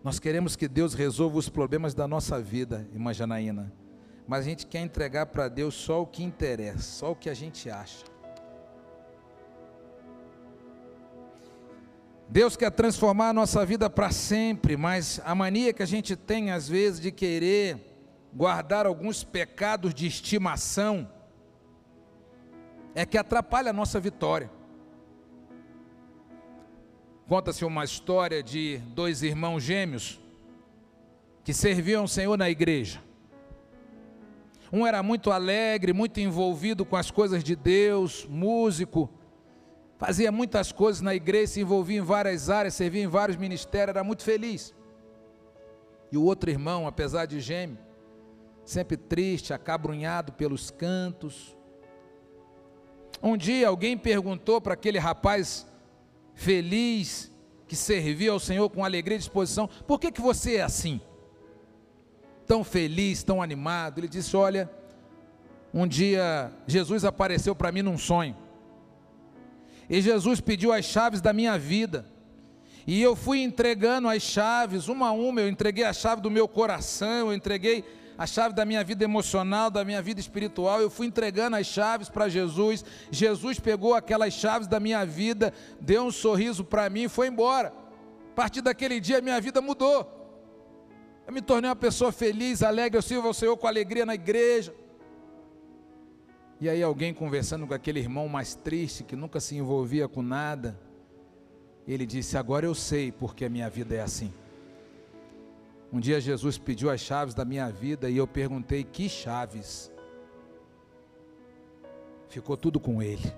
[0.07, 3.73] Nós queremos que Deus resolva os problemas da nossa vida, irmã Janaína,
[4.25, 7.33] mas a gente quer entregar para Deus só o que interessa, só o que a
[7.33, 8.05] gente acha.
[12.29, 16.51] Deus quer transformar a nossa vida para sempre, mas a mania que a gente tem
[16.51, 17.77] às vezes de querer
[18.33, 21.11] guardar alguns pecados de estimação
[22.95, 24.56] é que atrapalha a nossa vitória.
[27.27, 30.17] Conta-se uma história de dois irmãos gêmeos
[31.43, 33.03] que serviam o Senhor na igreja.
[34.71, 39.09] Um era muito alegre, muito envolvido com as coisas de Deus, músico,
[39.97, 44.05] fazia muitas coisas na igreja, se envolvia em várias áreas, servia em vários ministérios, era
[44.05, 44.73] muito feliz.
[46.09, 47.77] E o outro irmão, apesar de gêmeo,
[48.63, 51.57] sempre triste, acabrunhado pelos cantos.
[53.21, 55.67] Um dia alguém perguntou para aquele rapaz
[56.37, 57.31] feliz,
[57.67, 59.67] que servia ao Senhor com alegria e disposição.
[59.85, 61.01] Por que, que você é assim?
[62.45, 63.99] Tão feliz, tão animado.
[63.99, 64.69] Ele disse: Olha,
[65.73, 68.37] um dia Jesus apareceu para mim num sonho.
[69.89, 72.05] E Jesus pediu as chaves da minha vida.
[72.85, 76.47] E eu fui entregando as chaves, uma a uma, eu entreguei a chave do meu
[76.47, 77.83] coração, eu entreguei
[78.17, 80.81] a chave da minha vida emocional, da minha vida espiritual.
[80.81, 82.83] Eu fui entregando as chaves para Jesus.
[83.11, 87.71] Jesus pegou aquelas chaves da minha vida, deu um sorriso para mim e foi embora.
[88.31, 90.13] A partir daquele dia, minha vida mudou.
[91.27, 92.97] Eu me tornei uma pessoa feliz, alegre.
[92.97, 94.73] Eu sirvo ao Senhor com alegria na igreja.
[96.59, 100.79] E aí, alguém conversando com aquele irmão mais triste, que nunca se envolvia com nada,
[101.87, 104.33] ele disse: Agora eu sei porque a minha vida é assim.
[105.91, 109.91] Um dia Jesus pediu as chaves da minha vida e eu perguntei: que chaves?
[112.27, 113.33] Ficou tudo com ele.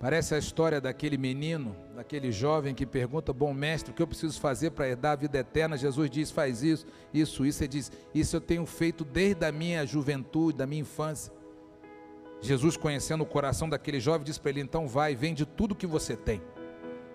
[0.00, 4.40] Parece a história daquele menino, daquele jovem que pergunta: Bom mestre, o que eu preciso
[4.40, 5.76] fazer para herdar a vida eterna?
[5.76, 7.62] Jesus diz: Faz isso, isso, isso.
[7.62, 11.32] Ele diz: Isso eu tenho feito desde a minha juventude, da minha infância.
[12.40, 16.16] Jesus, conhecendo o coração daquele jovem, diz para ele: Então vai, vende tudo que você
[16.16, 16.42] tem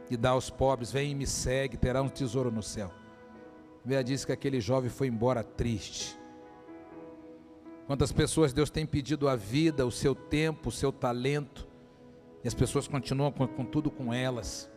[0.09, 2.89] e dá aos pobres, vem e me segue, terá um tesouro no céu.
[3.83, 6.17] Bíblia diz que aquele jovem foi embora triste.
[7.85, 11.67] Quantas pessoas Deus tem pedido a vida, o seu tempo, o seu talento,
[12.43, 14.69] e as pessoas continuam com, com tudo com elas.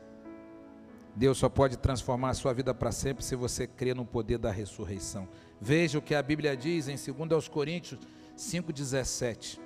[1.15, 4.51] Deus só pode transformar a sua vida para sempre se você crer no poder da
[4.51, 5.29] ressurreição.
[5.61, 8.01] Veja o que a Bíblia diz em 2 Coríntios
[8.37, 9.59] 5,17.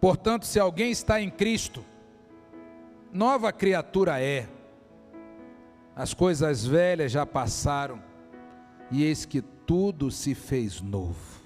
[0.00, 1.84] Portanto, se alguém está em Cristo,
[3.12, 4.48] nova criatura é
[5.98, 8.00] as coisas velhas já passaram,
[8.88, 11.42] e eis que tudo se fez novo.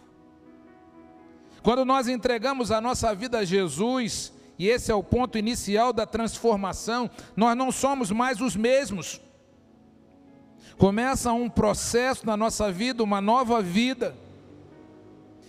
[1.63, 6.05] Quando nós entregamos a nossa vida a Jesus, e esse é o ponto inicial da
[6.05, 9.23] transformação, nós não somos mais os mesmos.
[10.77, 14.15] Começa um processo na nossa vida, uma nova vida.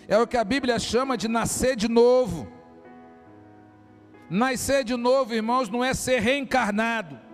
[0.07, 2.47] É o que a Bíblia chama de nascer de novo.
[4.29, 7.32] Nascer de novo, irmãos, não é ser reencarnado.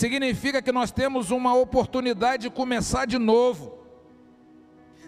[0.00, 3.80] Significa que nós temos uma oportunidade de começar de novo.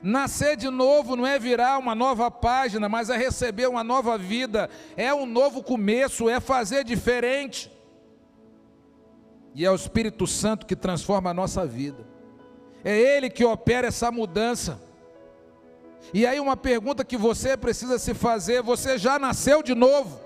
[0.03, 4.69] Nascer de novo não é virar uma nova página, mas é receber uma nova vida,
[4.95, 7.73] é um novo começo, é fazer diferente.
[9.55, 12.07] E é o Espírito Santo que transforma a nossa vida,
[12.85, 14.79] é Ele que opera essa mudança.
[16.13, 20.21] E aí, uma pergunta que você precisa se fazer: você já nasceu de novo?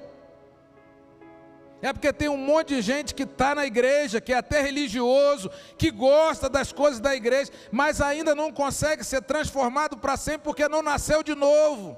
[1.87, 5.49] É porque tem um monte de gente que está na igreja, que é até religioso,
[5.79, 10.69] que gosta das coisas da igreja, mas ainda não consegue ser transformado para sempre porque
[10.69, 11.97] não nasceu de novo.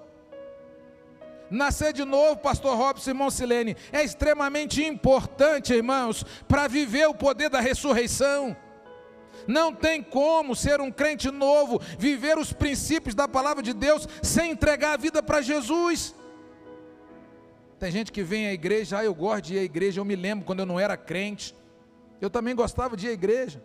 [1.51, 7.15] Nascer de novo, pastor Robson e irmão Silene, é extremamente importante, irmãos, para viver o
[7.15, 8.55] poder da ressurreição.
[9.47, 14.51] Não tem como ser um crente novo, viver os princípios da palavra de Deus sem
[14.51, 16.15] entregar a vida para Jesus.
[17.79, 20.17] Tem gente que vem à igreja, ah, eu gosto de ir à igreja, eu me
[20.17, 21.55] lembro quando eu não era crente.
[22.21, 23.63] Eu também gostava de ir à igreja.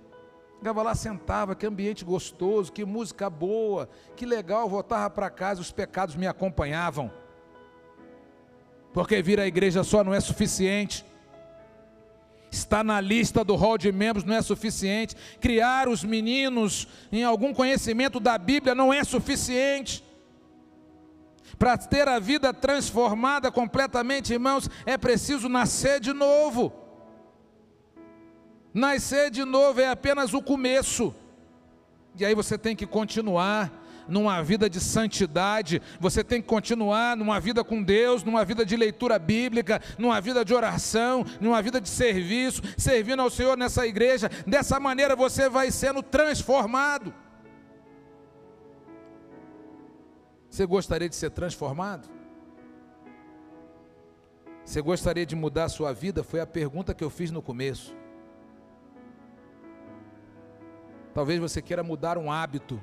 [0.58, 5.72] Chegava lá, sentava, que ambiente gostoso, que música boa, que legal, voltava para casa, os
[5.72, 7.12] pecados me acompanhavam.
[8.94, 11.04] Porque vir à igreja só não é suficiente.
[12.52, 15.16] Estar na lista do hall de membros não é suficiente.
[15.42, 20.04] Criar os meninos em algum conhecimento da Bíblia não é suficiente.
[21.58, 26.74] Para ter a vida transformada completamente, irmãos, é preciso nascer de novo.
[28.74, 31.14] Nascer de novo é apenas o começo.
[32.16, 33.72] E aí você tem que continuar
[34.08, 38.76] numa vida de santidade, você tem que continuar numa vida com Deus, numa vida de
[38.76, 44.30] leitura bíblica, numa vida de oração, numa vida de serviço, servindo ao Senhor nessa igreja.
[44.46, 47.14] Dessa maneira você vai sendo transformado.
[50.54, 52.08] Você gostaria de ser transformado?
[54.64, 56.24] Você gostaria de mudar a sua vida?
[56.24, 57.98] Foi a pergunta que eu fiz no começo.
[61.12, 62.80] Talvez você queira mudar um hábito.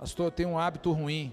[0.00, 1.32] Pastor, eu tenho um hábito ruim.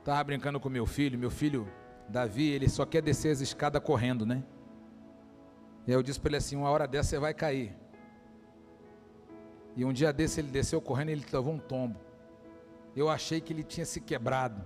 [0.00, 1.68] Estava brincando com meu filho, meu filho
[2.08, 4.42] Davi, ele só quer descer as escadas correndo, né?
[5.86, 7.80] E aí eu disse para ele assim: uma hora dessa você vai cair.
[9.76, 11.98] E um dia desse ele desceu correndo e ele levou um tombo.
[12.94, 14.62] Eu achei que ele tinha se quebrado.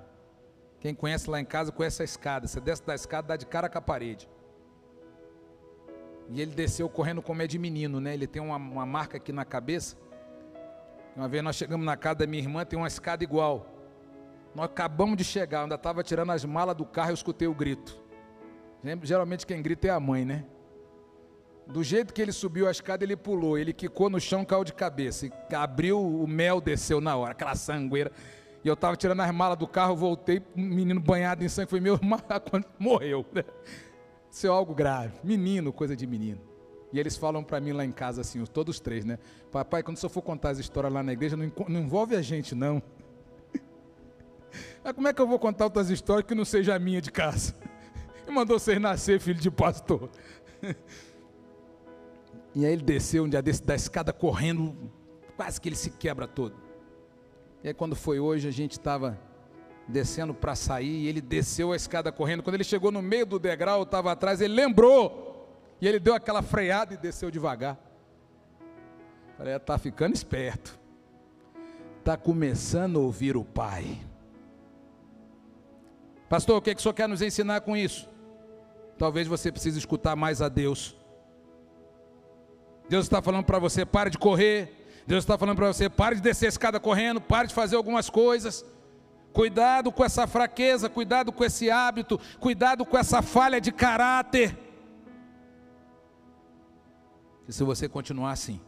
[0.80, 2.46] Quem conhece lá em casa conhece a escada.
[2.46, 4.28] Você desce da escada, dá de cara com a parede.
[6.28, 8.14] E ele desceu correndo como é de menino, né?
[8.14, 9.96] Ele tem uma, uma marca aqui na cabeça.
[11.14, 13.66] Uma vez nós chegamos na casa da minha irmã, tem uma escada igual.
[14.54, 17.98] Nós acabamos de chegar, ainda estava tirando as malas do carro, eu escutei o grito.
[19.02, 20.44] Geralmente quem grita é a mãe, né?
[21.66, 24.72] Do jeito que ele subiu a escada, ele pulou, ele quicou no chão, caiu de
[24.72, 25.26] cabeça.
[25.26, 28.12] E abriu, o mel desceu na hora, aquela sangueira.
[28.64, 31.98] E eu estava tirando as malas do carro, voltei, menino banhado em sangue, foi meu
[32.78, 33.24] morreu.
[33.32, 33.44] Né?
[34.30, 35.14] Isso é algo grave.
[35.24, 36.40] Menino, coisa de menino.
[36.92, 39.18] E eles falam para mim lá em casa assim, todos três, né?
[39.50, 42.54] Papai, quando você for contar as histórias lá na igreja, não, não envolve a gente,
[42.54, 42.82] não.
[44.82, 47.10] Mas como é que eu vou contar outras histórias que não seja a minha de
[47.10, 47.54] casa?
[48.28, 50.10] E mandou vocês nascer, filho de pastor.
[52.56, 54.74] E aí ele desceu um dia desse da escada correndo,
[55.36, 56.56] quase que ele se quebra todo.
[57.62, 59.20] E aí quando foi hoje, a gente estava
[59.86, 62.42] descendo para sair, e ele desceu a escada correndo.
[62.42, 65.46] Quando ele chegou no meio do degrau, estava atrás, ele lembrou.
[65.82, 67.78] E ele deu aquela freada e desceu devagar.
[69.36, 70.80] Falei, está ficando esperto.
[71.98, 74.00] Está começando a ouvir o Pai.
[76.26, 78.08] Pastor, o que, é que o senhor quer nos ensinar com isso?
[78.96, 80.96] Talvez você precise escutar mais a Deus
[82.88, 84.86] Deus está falando para você, pare de correr.
[85.06, 88.10] Deus está falando para você, pare de descer a escada correndo, pare de fazer algumas
[88.10, 88.64] coisas.
[89.32, 94.58] Cuidado com essa fraqueza, cuidado com esse hábito, cuidado com essa falha de caráter.
[97.46, 98.60] E se você continuar assim,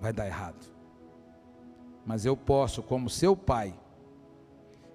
[0.00, 0.66] vai dar errado.
[2.04, 3.78] Mas eu posso, como seu pai,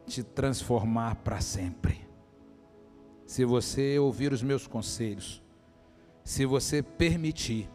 [0.06, 2.06] te transformar para sempre.
[3.26, 5.42] Se você ouvir os meus conselhos,
[6.24, 7.70] se você permitir,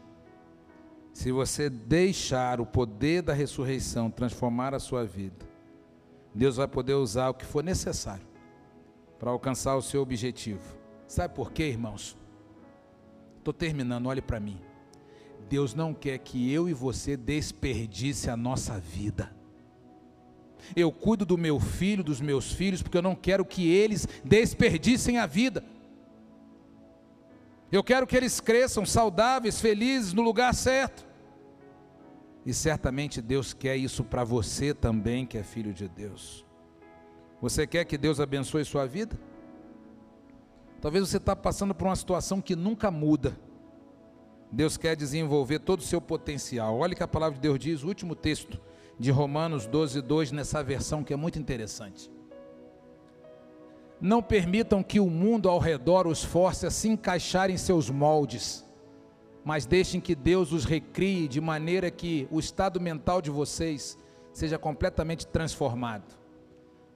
[1.13, 5.47] se você deixar o poder da ressurreição transformar a sua vida,
[6.35, 8.27] Deus vai poder usar o que for necessário
[9.19, 10.77] para alcançar o seu objetivo.
[11.07, 12.17] Sabe por quê, irmãos?
[13.39, 14.59] Estou terminando, olhe para mim.
[15.49, 19.31] Deus não quer que eu e você desperdice a nossa vida.
[20.75, 25.19] Eu cuido do meu filho, dos meus filhos, porque eu não quero que eles desperdicem
[25.19, 25.63] a vida.
[27.73, 31.07] Eu quero que eles cresçam saudáveis, felizes, no lugar certo.
[32.45, 36.45] E certamente Deus quer isso para você também, que é filho de Deus.
[37.41, 39.19] Você quer que Deus abençoe sua vida?
[40.83, 43.39] Talvez você está passando por uma situação que nunca muda.
[44.51, 46.77] Deus quer desenvolver todo o seu potencial.
[46.77, 48.61] Olha que a palavra de Deus diz, o último texto
[48.99, 52.11] de Romanos 12, 2, nessa versão que é muito interessante.
[54.03, 58.71] Não permitam que o mundo ao redor os force a se encaixar em seus moldes
[59.45, 63.99] mas deixem que Deus os recrie de maneira que o estado mental de vocês
[64.33, 66.17] seja completamente transformado.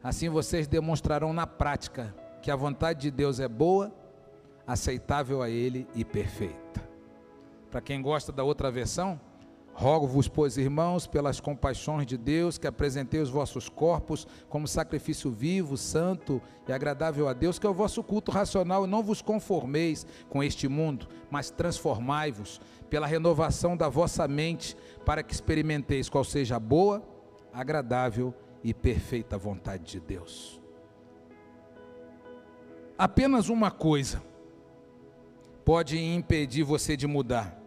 [0.03, 3.93] Assim vocês demonstrarão na prática que a vontade de Deus é boa,
[4.67, 6.87] aceitável a Ele e perfeita.
[7.71, 9.21] Para quem gosta da outra versão,
[9.79, 15.77] Rogo-vos, pois, irmãos, pelas compaixões de Deus, que apresentei os vossos corpos como sacrifício vivo,
[15.77, 20.43] santo e agradável a Deus, que é o vosso culto racional, não vos conformeis com
[20.43, 22.59] este mundo, mas transformai-vos
[22.89, 24.75] pela renovação da vossa mente,
[25.05, 27.07] para que experimenteis qual seja a boa,
[27.53, 30.59] agradável e perfeita vontade de Deus.
[32.97, 34.23] Apenas uma coisa
[35.67, 37.66] pode impedir você de mudar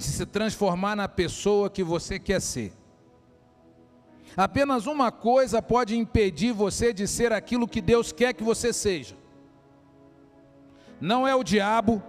[0.00, 2.72] de se transformar na pessoa que você quer ser.
[4.36, 9.14] Apenas uma coisa pode impedir você de ser aquilo que Deus quer que você seja.
[11.00, 12.02] Não é o diabo,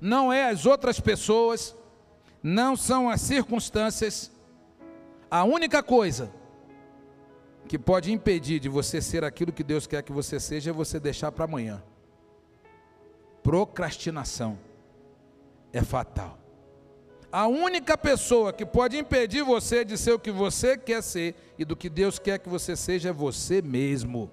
[0.00, 1.76] não é as outras pessoas,
[2.42, 4.30] não são as circunstâncias.
[5.30, 6.32] A única coisa
[7.68, 10.98] que pode impedir de você ser aquilo que Deus quer que você seja é você
[10.98, 11.82] deixar para amanhã.
[13.42, 14.58] Procrastinação
[15.72, 16.43] é fatal.
[17.36, 21.64] A única pessoa que pode impedir você de ser o que você quer ser e
[21.64, 24.30] do que Deus quer que você seja é você mesmo.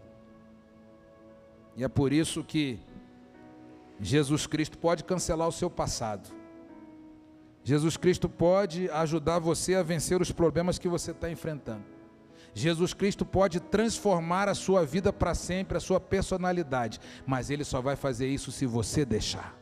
[1.75, 2.79] E é por isso que
[3.99, 6.29] Jesus Cristo pode cancelar o seu passado.
[7.63, 11.85] Jesus Cristo pode ajudar você a vencer os problemas que você está enfrentando.
[12.53, 17.81] Jesus Cristo pode transformar a sua vida para sempre, a sua personalidade, mas Ele só
[17.81, 19.59] vai fazer isso se você deixar.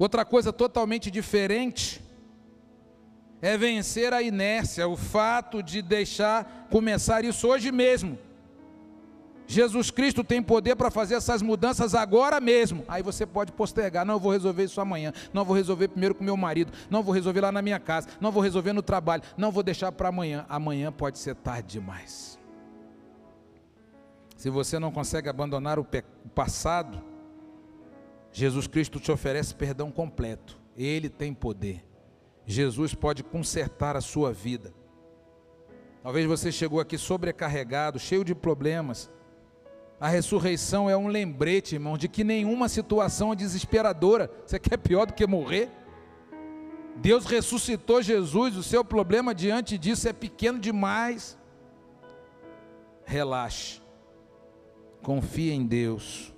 [0.00, 2.02] Outra coisa totalmente diferente
[3.42, 8.18] é vencer a inércia, o fato de deixar começar isso hoje mesmo.
[9.46, 12.82] Jesus Cristo tem poder para fazer essas mudanças agora mesmo.
[12.88, 14.06] Aí você pode postergar.
[14.06, 15.12] Não, eu vou resolver isso amanhã.
[15.34, 16.72] Não, vou resolver primeiro com meu marido.
[16.88, 18.08] Não, vou resolver lá na minha casa.
[18.22, 19.22] Não, vou resolver no trabalho.
[19.36, 20.46] Não, vou deixar para amanhã.
[20.48, 22.38] Amanhã pode ser tarde demais.
[24.34, 25.86] Se você não consegue abandonar o
[26.34, 27.09] passado,
[28.32, 30.58] Jesus Cristo te oferece perdão completo.
[30.76, 31.84] Ele tem poder.
[32.46, 34.72] Jesus pode consertar a sua vida.
[36.02, 39.10] Talvez você chegou aqui sobrecarregado, cheio de problemas.
[40.00, 44.30] A ressurreição é um lembrete, irmão, de que nenhuma situação é desesperadora.
[44.46, 45.68] Você quer pior do que morrer?
[46.96, 51.38] Deus ressuscitou Jesus, o seu problema diante disso é pequeno demais.
[53.04, 53.82] Relaxe.
[55.02, 56.34] Confie em Deus.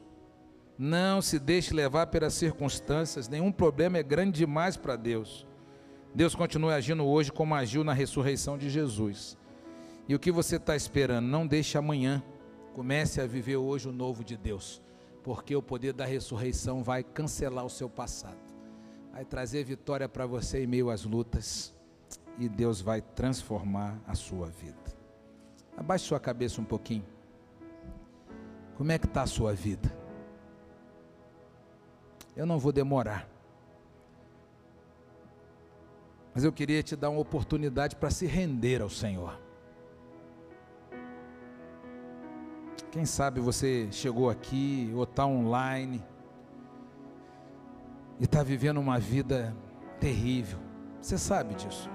[0.79, 5.47] Não se deixe levar pelas circunstâncias, nenhum problema é grande demais para Deus.
[6.15, 9.37] Deus continua agindo hoje como agiu na ressurreição de Jesus.
[10.09, 11.27] E o que você está esperando?
[11.27, 12.23] Não deixe amanhã.
[12.75, 14.83] Comece a viver hoje o novo de Deus,
[15.23, 18.39] porque o poder da ressurreição vai cancelar o seu passado,
[19.13, 21.75] vai trazer vitória para você em meio às lutas,
[22.39, 24.83] e Deus vai transformar a sua vida.
[25.77, 27.05] Abaixe sua cabeça um pouquinho.
[28.75, 30.02] Como é que está a sua vida?
[32.37, 33.29] Eu não vou demorar.
[36.35, 39.39] Mas eu queria te dar uma oportunidade para se render ao Senhor.
[42.91, 46.03] Quem sabe você chegou aqui ou está online
[48.21, 49.55] e está vivendo uma vida
[49.99, 50.59] terrível.
[51.01, 51.91] Você sabe disso.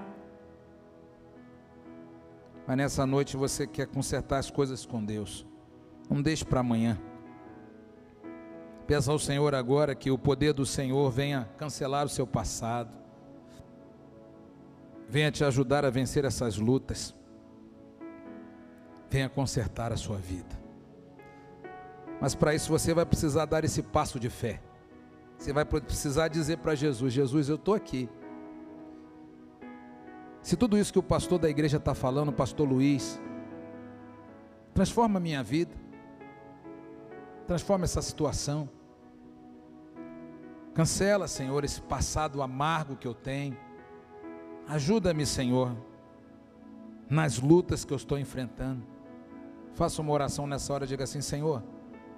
[2.65, 5.47] Mas nessa noite você quer consertar as coisas com Deus.
[6.09, 6.99] Não deixe para amanhã.
[8.88, 12.89] Peça ao Senhor agora que o poder do Senhor venha cancelar o seu passado,
[15.09, 17.13] venha te ajudar a vencer essas lutas,
[19.09, 20.57] venha consertar a sua vida.
[22.21, 24.61] Mas para isso você vai precisar dar esse passo de fé.
[25.38, 28.09] Você vai precisar dizer para Jesus: Jesus, eu estou aqui.
[30.41, 33.19] Se tudo isso que o pastor da igreja está falando, o pastor Luiz,
[34.73, 35.75] transforma a minha vida,
[37.45, 38.76] transforma essa situação.
[40.78, 43.57] Cancela, Senhor, esse passado amargo que eu tenho.
[44.67, 45.75] Ajuda-me, Senhor,
[47.09, 48.86] nas lutas que eu estou enfrentando.
[49.73, 51.63] Faça uma oração nessa hora, diga assim: Senhor,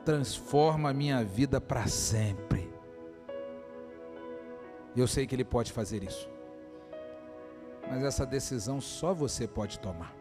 [0.03, 2.69] transforma a minha vida para sempre.
[4.93, 6.29] Eu sei que Ele pode fazer isso,
[7.89, 10.13] mas essa decisão só você pode tomar.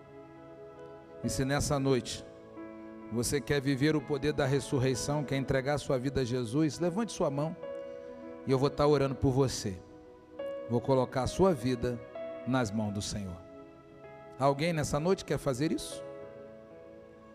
[1.25, 2.25] E se nessa noite
[3.11, 7.33] você quer viver o poder da ressurreição, quer entregar sua vida a Jesus, levante sua
[7.33, 7.57] mão
[8.49, 9.79] e eu vou estar orando por você.
[10.71, 12.01] Vou colocar a sua vida
[12.47, 13.37] nas mãos do Senhor.
[14.39, 16.03] Alguém nessa noite quer fazer isso?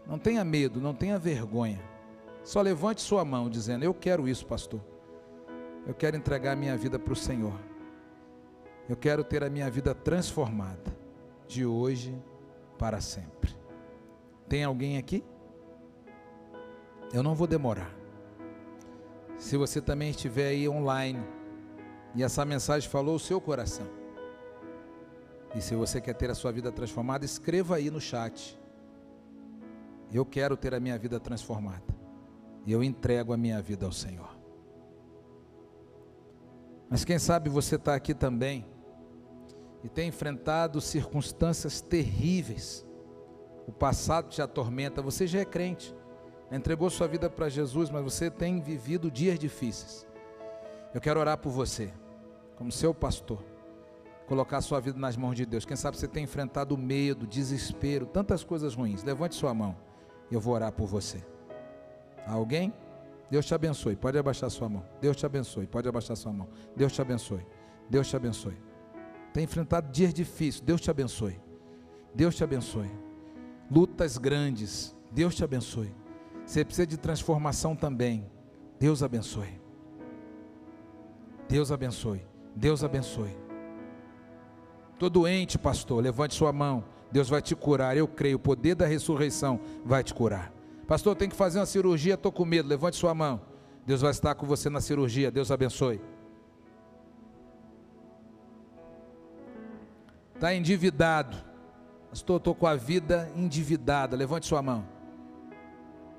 [0.08, 1.80] Não tenha medo, não tenha vergonha.
[2.44, 4.82] Só levante sua mão dizendo: Eu quero isso, pastor.
[5.86, 7.60] Eu quero entregar a minha vida para o Senhor.
[8.90, 10.98] Eu quero ter a minha vida transformada
[11.48, 12.20] de hoje
[12.80, 13.56] para sempre.
[14.50, 15.24] Tem alguém aqui?
[17.14, 18.03] Eu não vou demorar.
[19.38, 21.24] Se você também estiver aí online
[22.16, 23.88] e essa mensagem falou o seu coração.
[25.56, 28.60] E se você quer ter a sua vida transformada, escreva aí no chat.
[30.12, 31.94] Eu quero ter a minha vida transformada.
[32.66, 34.38] E eu entrego a minha vida ao Senhor.
[36.90, 38.66] Mas quem sabe você está aqui também
[39.84, 42.86] e tem enfrentado circunstâncias terríveis.
[43.68, 45.96] O passado te atormenta, você já é crente,
[46.52, 50.08] entregou sua vida para Jesus, mas você tem vivido dias difíceis.
[50.94, 51.92] Eu quero orar por você,
[52.56, 53.44] como seu pastor,
[54.28, 55.66] colocar sua vida nas mãos de Deus.
[55.66, 59.04] Quem sabe você tem enfrentado medo, desespero, tantas coisas ruins.
[59.04, 59.76] Levante sua mão,
[60.32, 61.24] eu vou orar por você.
[62.26, 62.74] Alguém?
[63.30, 63.96] Deus te abençoe.
[63.96, 64.86] Pode abaixar sua mão.
[65.02, 65.66] Deus te abençoe.
[65.66, 66.48] Pode abaixar sua mão.
[66.76, 67.46] Deus te abençoe.
[67.90, 68.58] Deus te abençoe.
[69.34, 70.62] Tem enfrentado dias difíceis.
[70.62, 71.42] Deus te abençoe.
[72.14, 72.92] Deus te abençoe.
[73.72, 74.96] Lutas grandes.
[75.12, 75.92] Deus te abençoe.
[76.46, 78.30] Você precisa de transformação também.
[78.80, 79.62] Deus abençoe.
[81.48, 82.26] Deus abençoe.
[82.56, 83.36] Deus abençoe.
[84.94, 86.04] Estou doente, pastor.
[86.04, 86.84] Levante sua mão.
[87.12, 87.96] Deus vai te curar.
[87.96, 88.38] Eu creio.
[88.38, 90.52] O poder da ressurreição vai te curar.
[90.88, 92.68] Pastor, tem que fazer uma cirurgia, estou com medo.
[92.68, 93.42] Levante sua mão.
[93.86, 95.32] Deus vai estar com você na cirurgia.
[95.32, 96.02] Deus abençoe.
[100.36, 101.38] Está endividado.
[102.10, 104.16] Pastor, estou com a vida endividada.
[104.16, 104.93] Levante sua mão.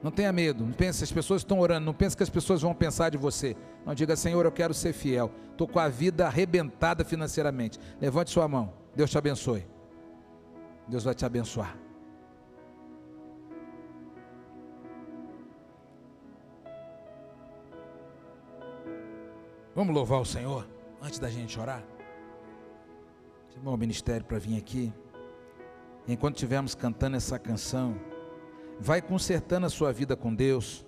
[0.04, 0.66] Não tenha medo.
[0.66, 1.86] Não pense, as pessoas estão orando.
[1.86, 3.56] Não pense que as pessoas vão pensar de você.
[3.86, 5.32] Não diga, Senhor, eu quero ser fiel.
[5.50, 7.80] Estou com a vida arrebentada financeiramente.
[7.98, 8.70] Levante sua mão.
[8.94, 9.66] Deus te abençoe.
[10.86, 11.74] Deus vai te abençoar.
[19.74, 20.68] Vamos louvar o Senhor
[21.00, 21.82] antes da gente orar?
[23.54, 24.92] Chamar o ministério para vir aqui.
[26.06, 27.98] Enquanto estivermos cantando essa canção,
[28.80, 30.84] vai consertando a sua vida com Deus.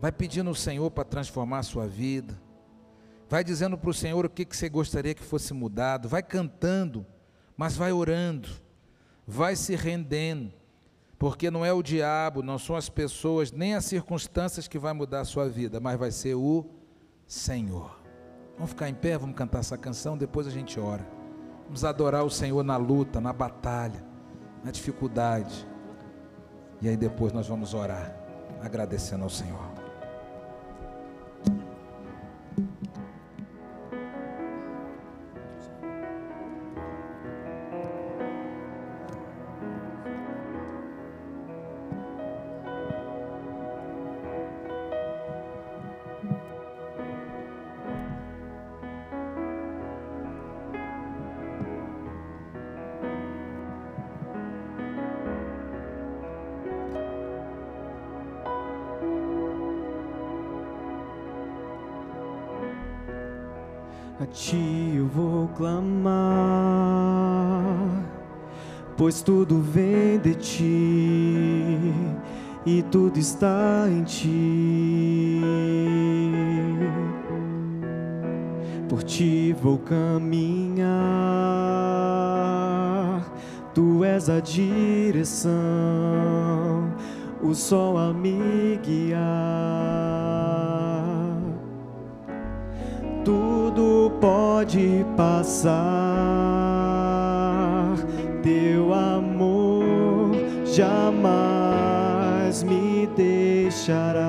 [0.00, 2.40] Vai pedindo ao Senhor para transformar a sua vida.
[3.28, 6.08] Vai dizendo para o Senhor o que, que você gostaria que fosse mudado.
[6.08, 7.04] Vai cantando,
[7.56, 8.48] mas vai orando.
[9.26, 10.52] Vai se rendendo.
[11.18, 15.20] Porque não é o diabo, não são as pessoas, nem as circunstâncias que vai mudar
[15.20, 16.64] a sua vida, mas vai ser o
[17.26, 18.00] Senhor.
[18.54, 21.06] Vamos ficar em pé, vamos cantar essa canção, depois a gente ora.
[21.64, 24.02] Vamos adorar o Senhor na luta, na batalha,
[24.64, 25.67] na dificuldade.
[26.80, 28.14] E aí depois nós vamos orar,
[28.60, 29.77] agradecendo ao Senhor.
[87.42, 89.88] O sol a me guiar
[93.28, 95.76] tudo pode passar,
[98.42, 100.34] teu amor
[100.64, 104.24] jamais me deixará.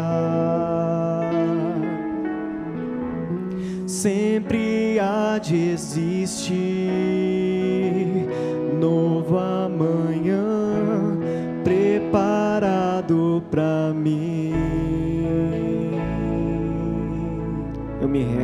[3.87, 6.78] Sempre há de existir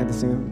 [0.07, 0.44] the same.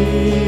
[0.00, 0.39] Preciso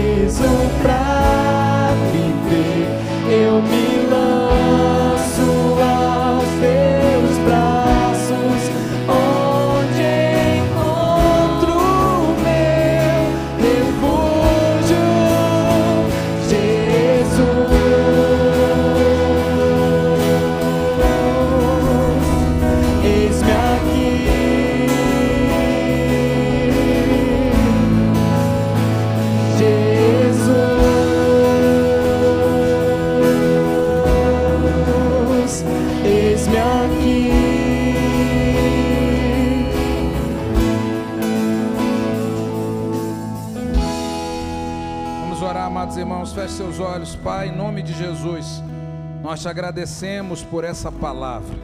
[49.43, 51.57] Nós te agradecemos por essa palavra,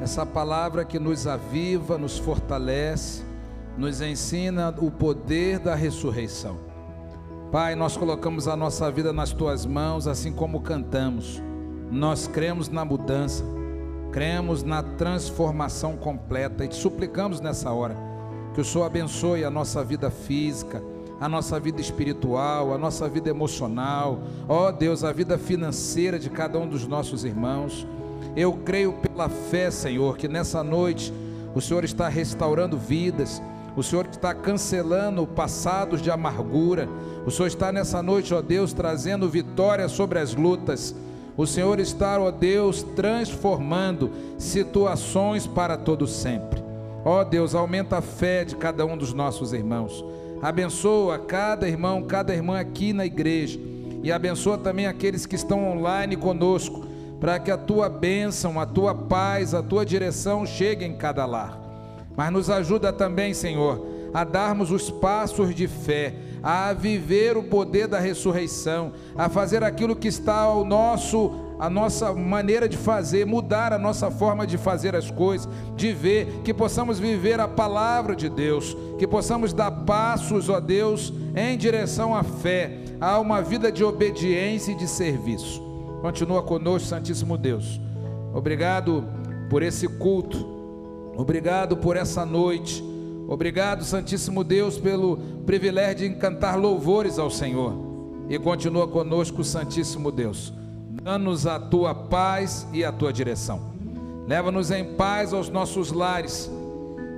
[0.00, 3.22] essa palavra que nos aviva, nos fortalece,
[3.76, 6.56] nos ensina o poder da ressurreição.
[7.52, 11.42] Pai, nós colocamos a nossa vida nas tuas mãos, assim como cantamos.
[11.90, 13.44] Nós cremos na mudança,
[14.10, 17.94] cremos na transformação completa e te suplicamos nessa hora
[18.54, 20.82] que o Senhor abençoe a nossa vida física,
[21.20, 26.58] a nossa vida espiritual, a nossa vida emocional, ó Deus, a vida financeira de cada
[26.58, 27.86] um dos nossos irmãos.
[28.36, 31.12] Eu creio pela fé, Senhor, que nessa noite
[31.54, 33.40] o Senhor está restaurando vidas,
[33.74, 36.88] o Senhor está cancelando passados de amargura,
[37.26, 40.94] o Senhor está nessa noite, ó Deus, trazendo vitória sobre as lutas.
[41.36, 46.62] O Senhor está, ó Deus, transformando situações para todo sempre.
[47.04, 50.02] Ó Deus, aumenta a fé de cada um dos nossos irmãos.
[50.42, 53.58] Abençoa cada irmão, cada irmã aqui na igreja.
[54.02, 56.86] E abençoa também aqueles que estão online conosco,
[57.18, 61.58] para que a tua bênção, a tua paz, a tua direção chegue em cada lar.
[62.16, 67.86] Mas nos ajuda também, Senhor, a darmos os passos de fé, a viver o poder
[67.86, 73.72] da ressurreição, a fazer aquilo que está ao nosso a nossa maneira de fazer, mudar
[73.72, 78.28] a nossa forma de fazer as coisas, de ver, que possamos viver a palavra de
[78.28, 83.82] Deus, que possamos dar passos, ó Deus, em direção à fé, a uma vida de
[83.82, 85.62] obediência e de serviço.
[86.02, 87.80] Continua conosco, Santíssimo Deus.
[88.34, 89.04] Obrigado
[89.48, 90.54] por esse culto.
[91.16, 92.84] Obrigado por essa noite.
[93.26, 97.74] Obrigado, Santíssimo Deus, pelo privilégio de cantar louvores ao Senhor.
[98.28, 100.52] E continua conosco, Santíssimo Deus.
[101.06, 103.60] Dá-nos a tua paz e a tua direção.
[104.26, 106.50] Leva-nos em paz aos nossos lares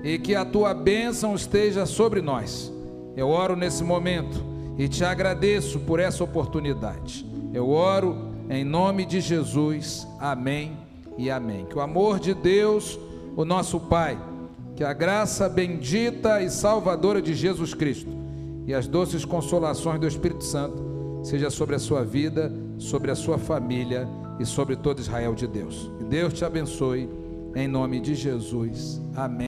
[0.05, 2.71] e que a tua bênção esteja sobre nós.
[3.17, 4.45] Eu oro nesse momento
[4.77, 7.25] e te agradeço por essa oportunidade.
[7.55, 8.15] Eu oro
[8.51, 10.07] em nome de Jesus.
[10.21, 10.77] Amém
[11.17, 11.65] e amém.
[11.65, 13.01] Que o amor de Deus,
[13.35, 14.19] o nosso Pai,
[14.77, 18.11] que a graça bendita e salvadora de Jesus Cristo
[18.67, 20.77] e as doces consolações do Espírito Santo
[21.23, 24.09] seja sobre a sua vida, sobre a sua família
[24.39, 25.91] e sobre todo Israel de Deus.
[25.99, 27.09] Que Deus te abençoe
[27.55, 29.01] em nome de Jesus.
[29.15, 29.47] Amém.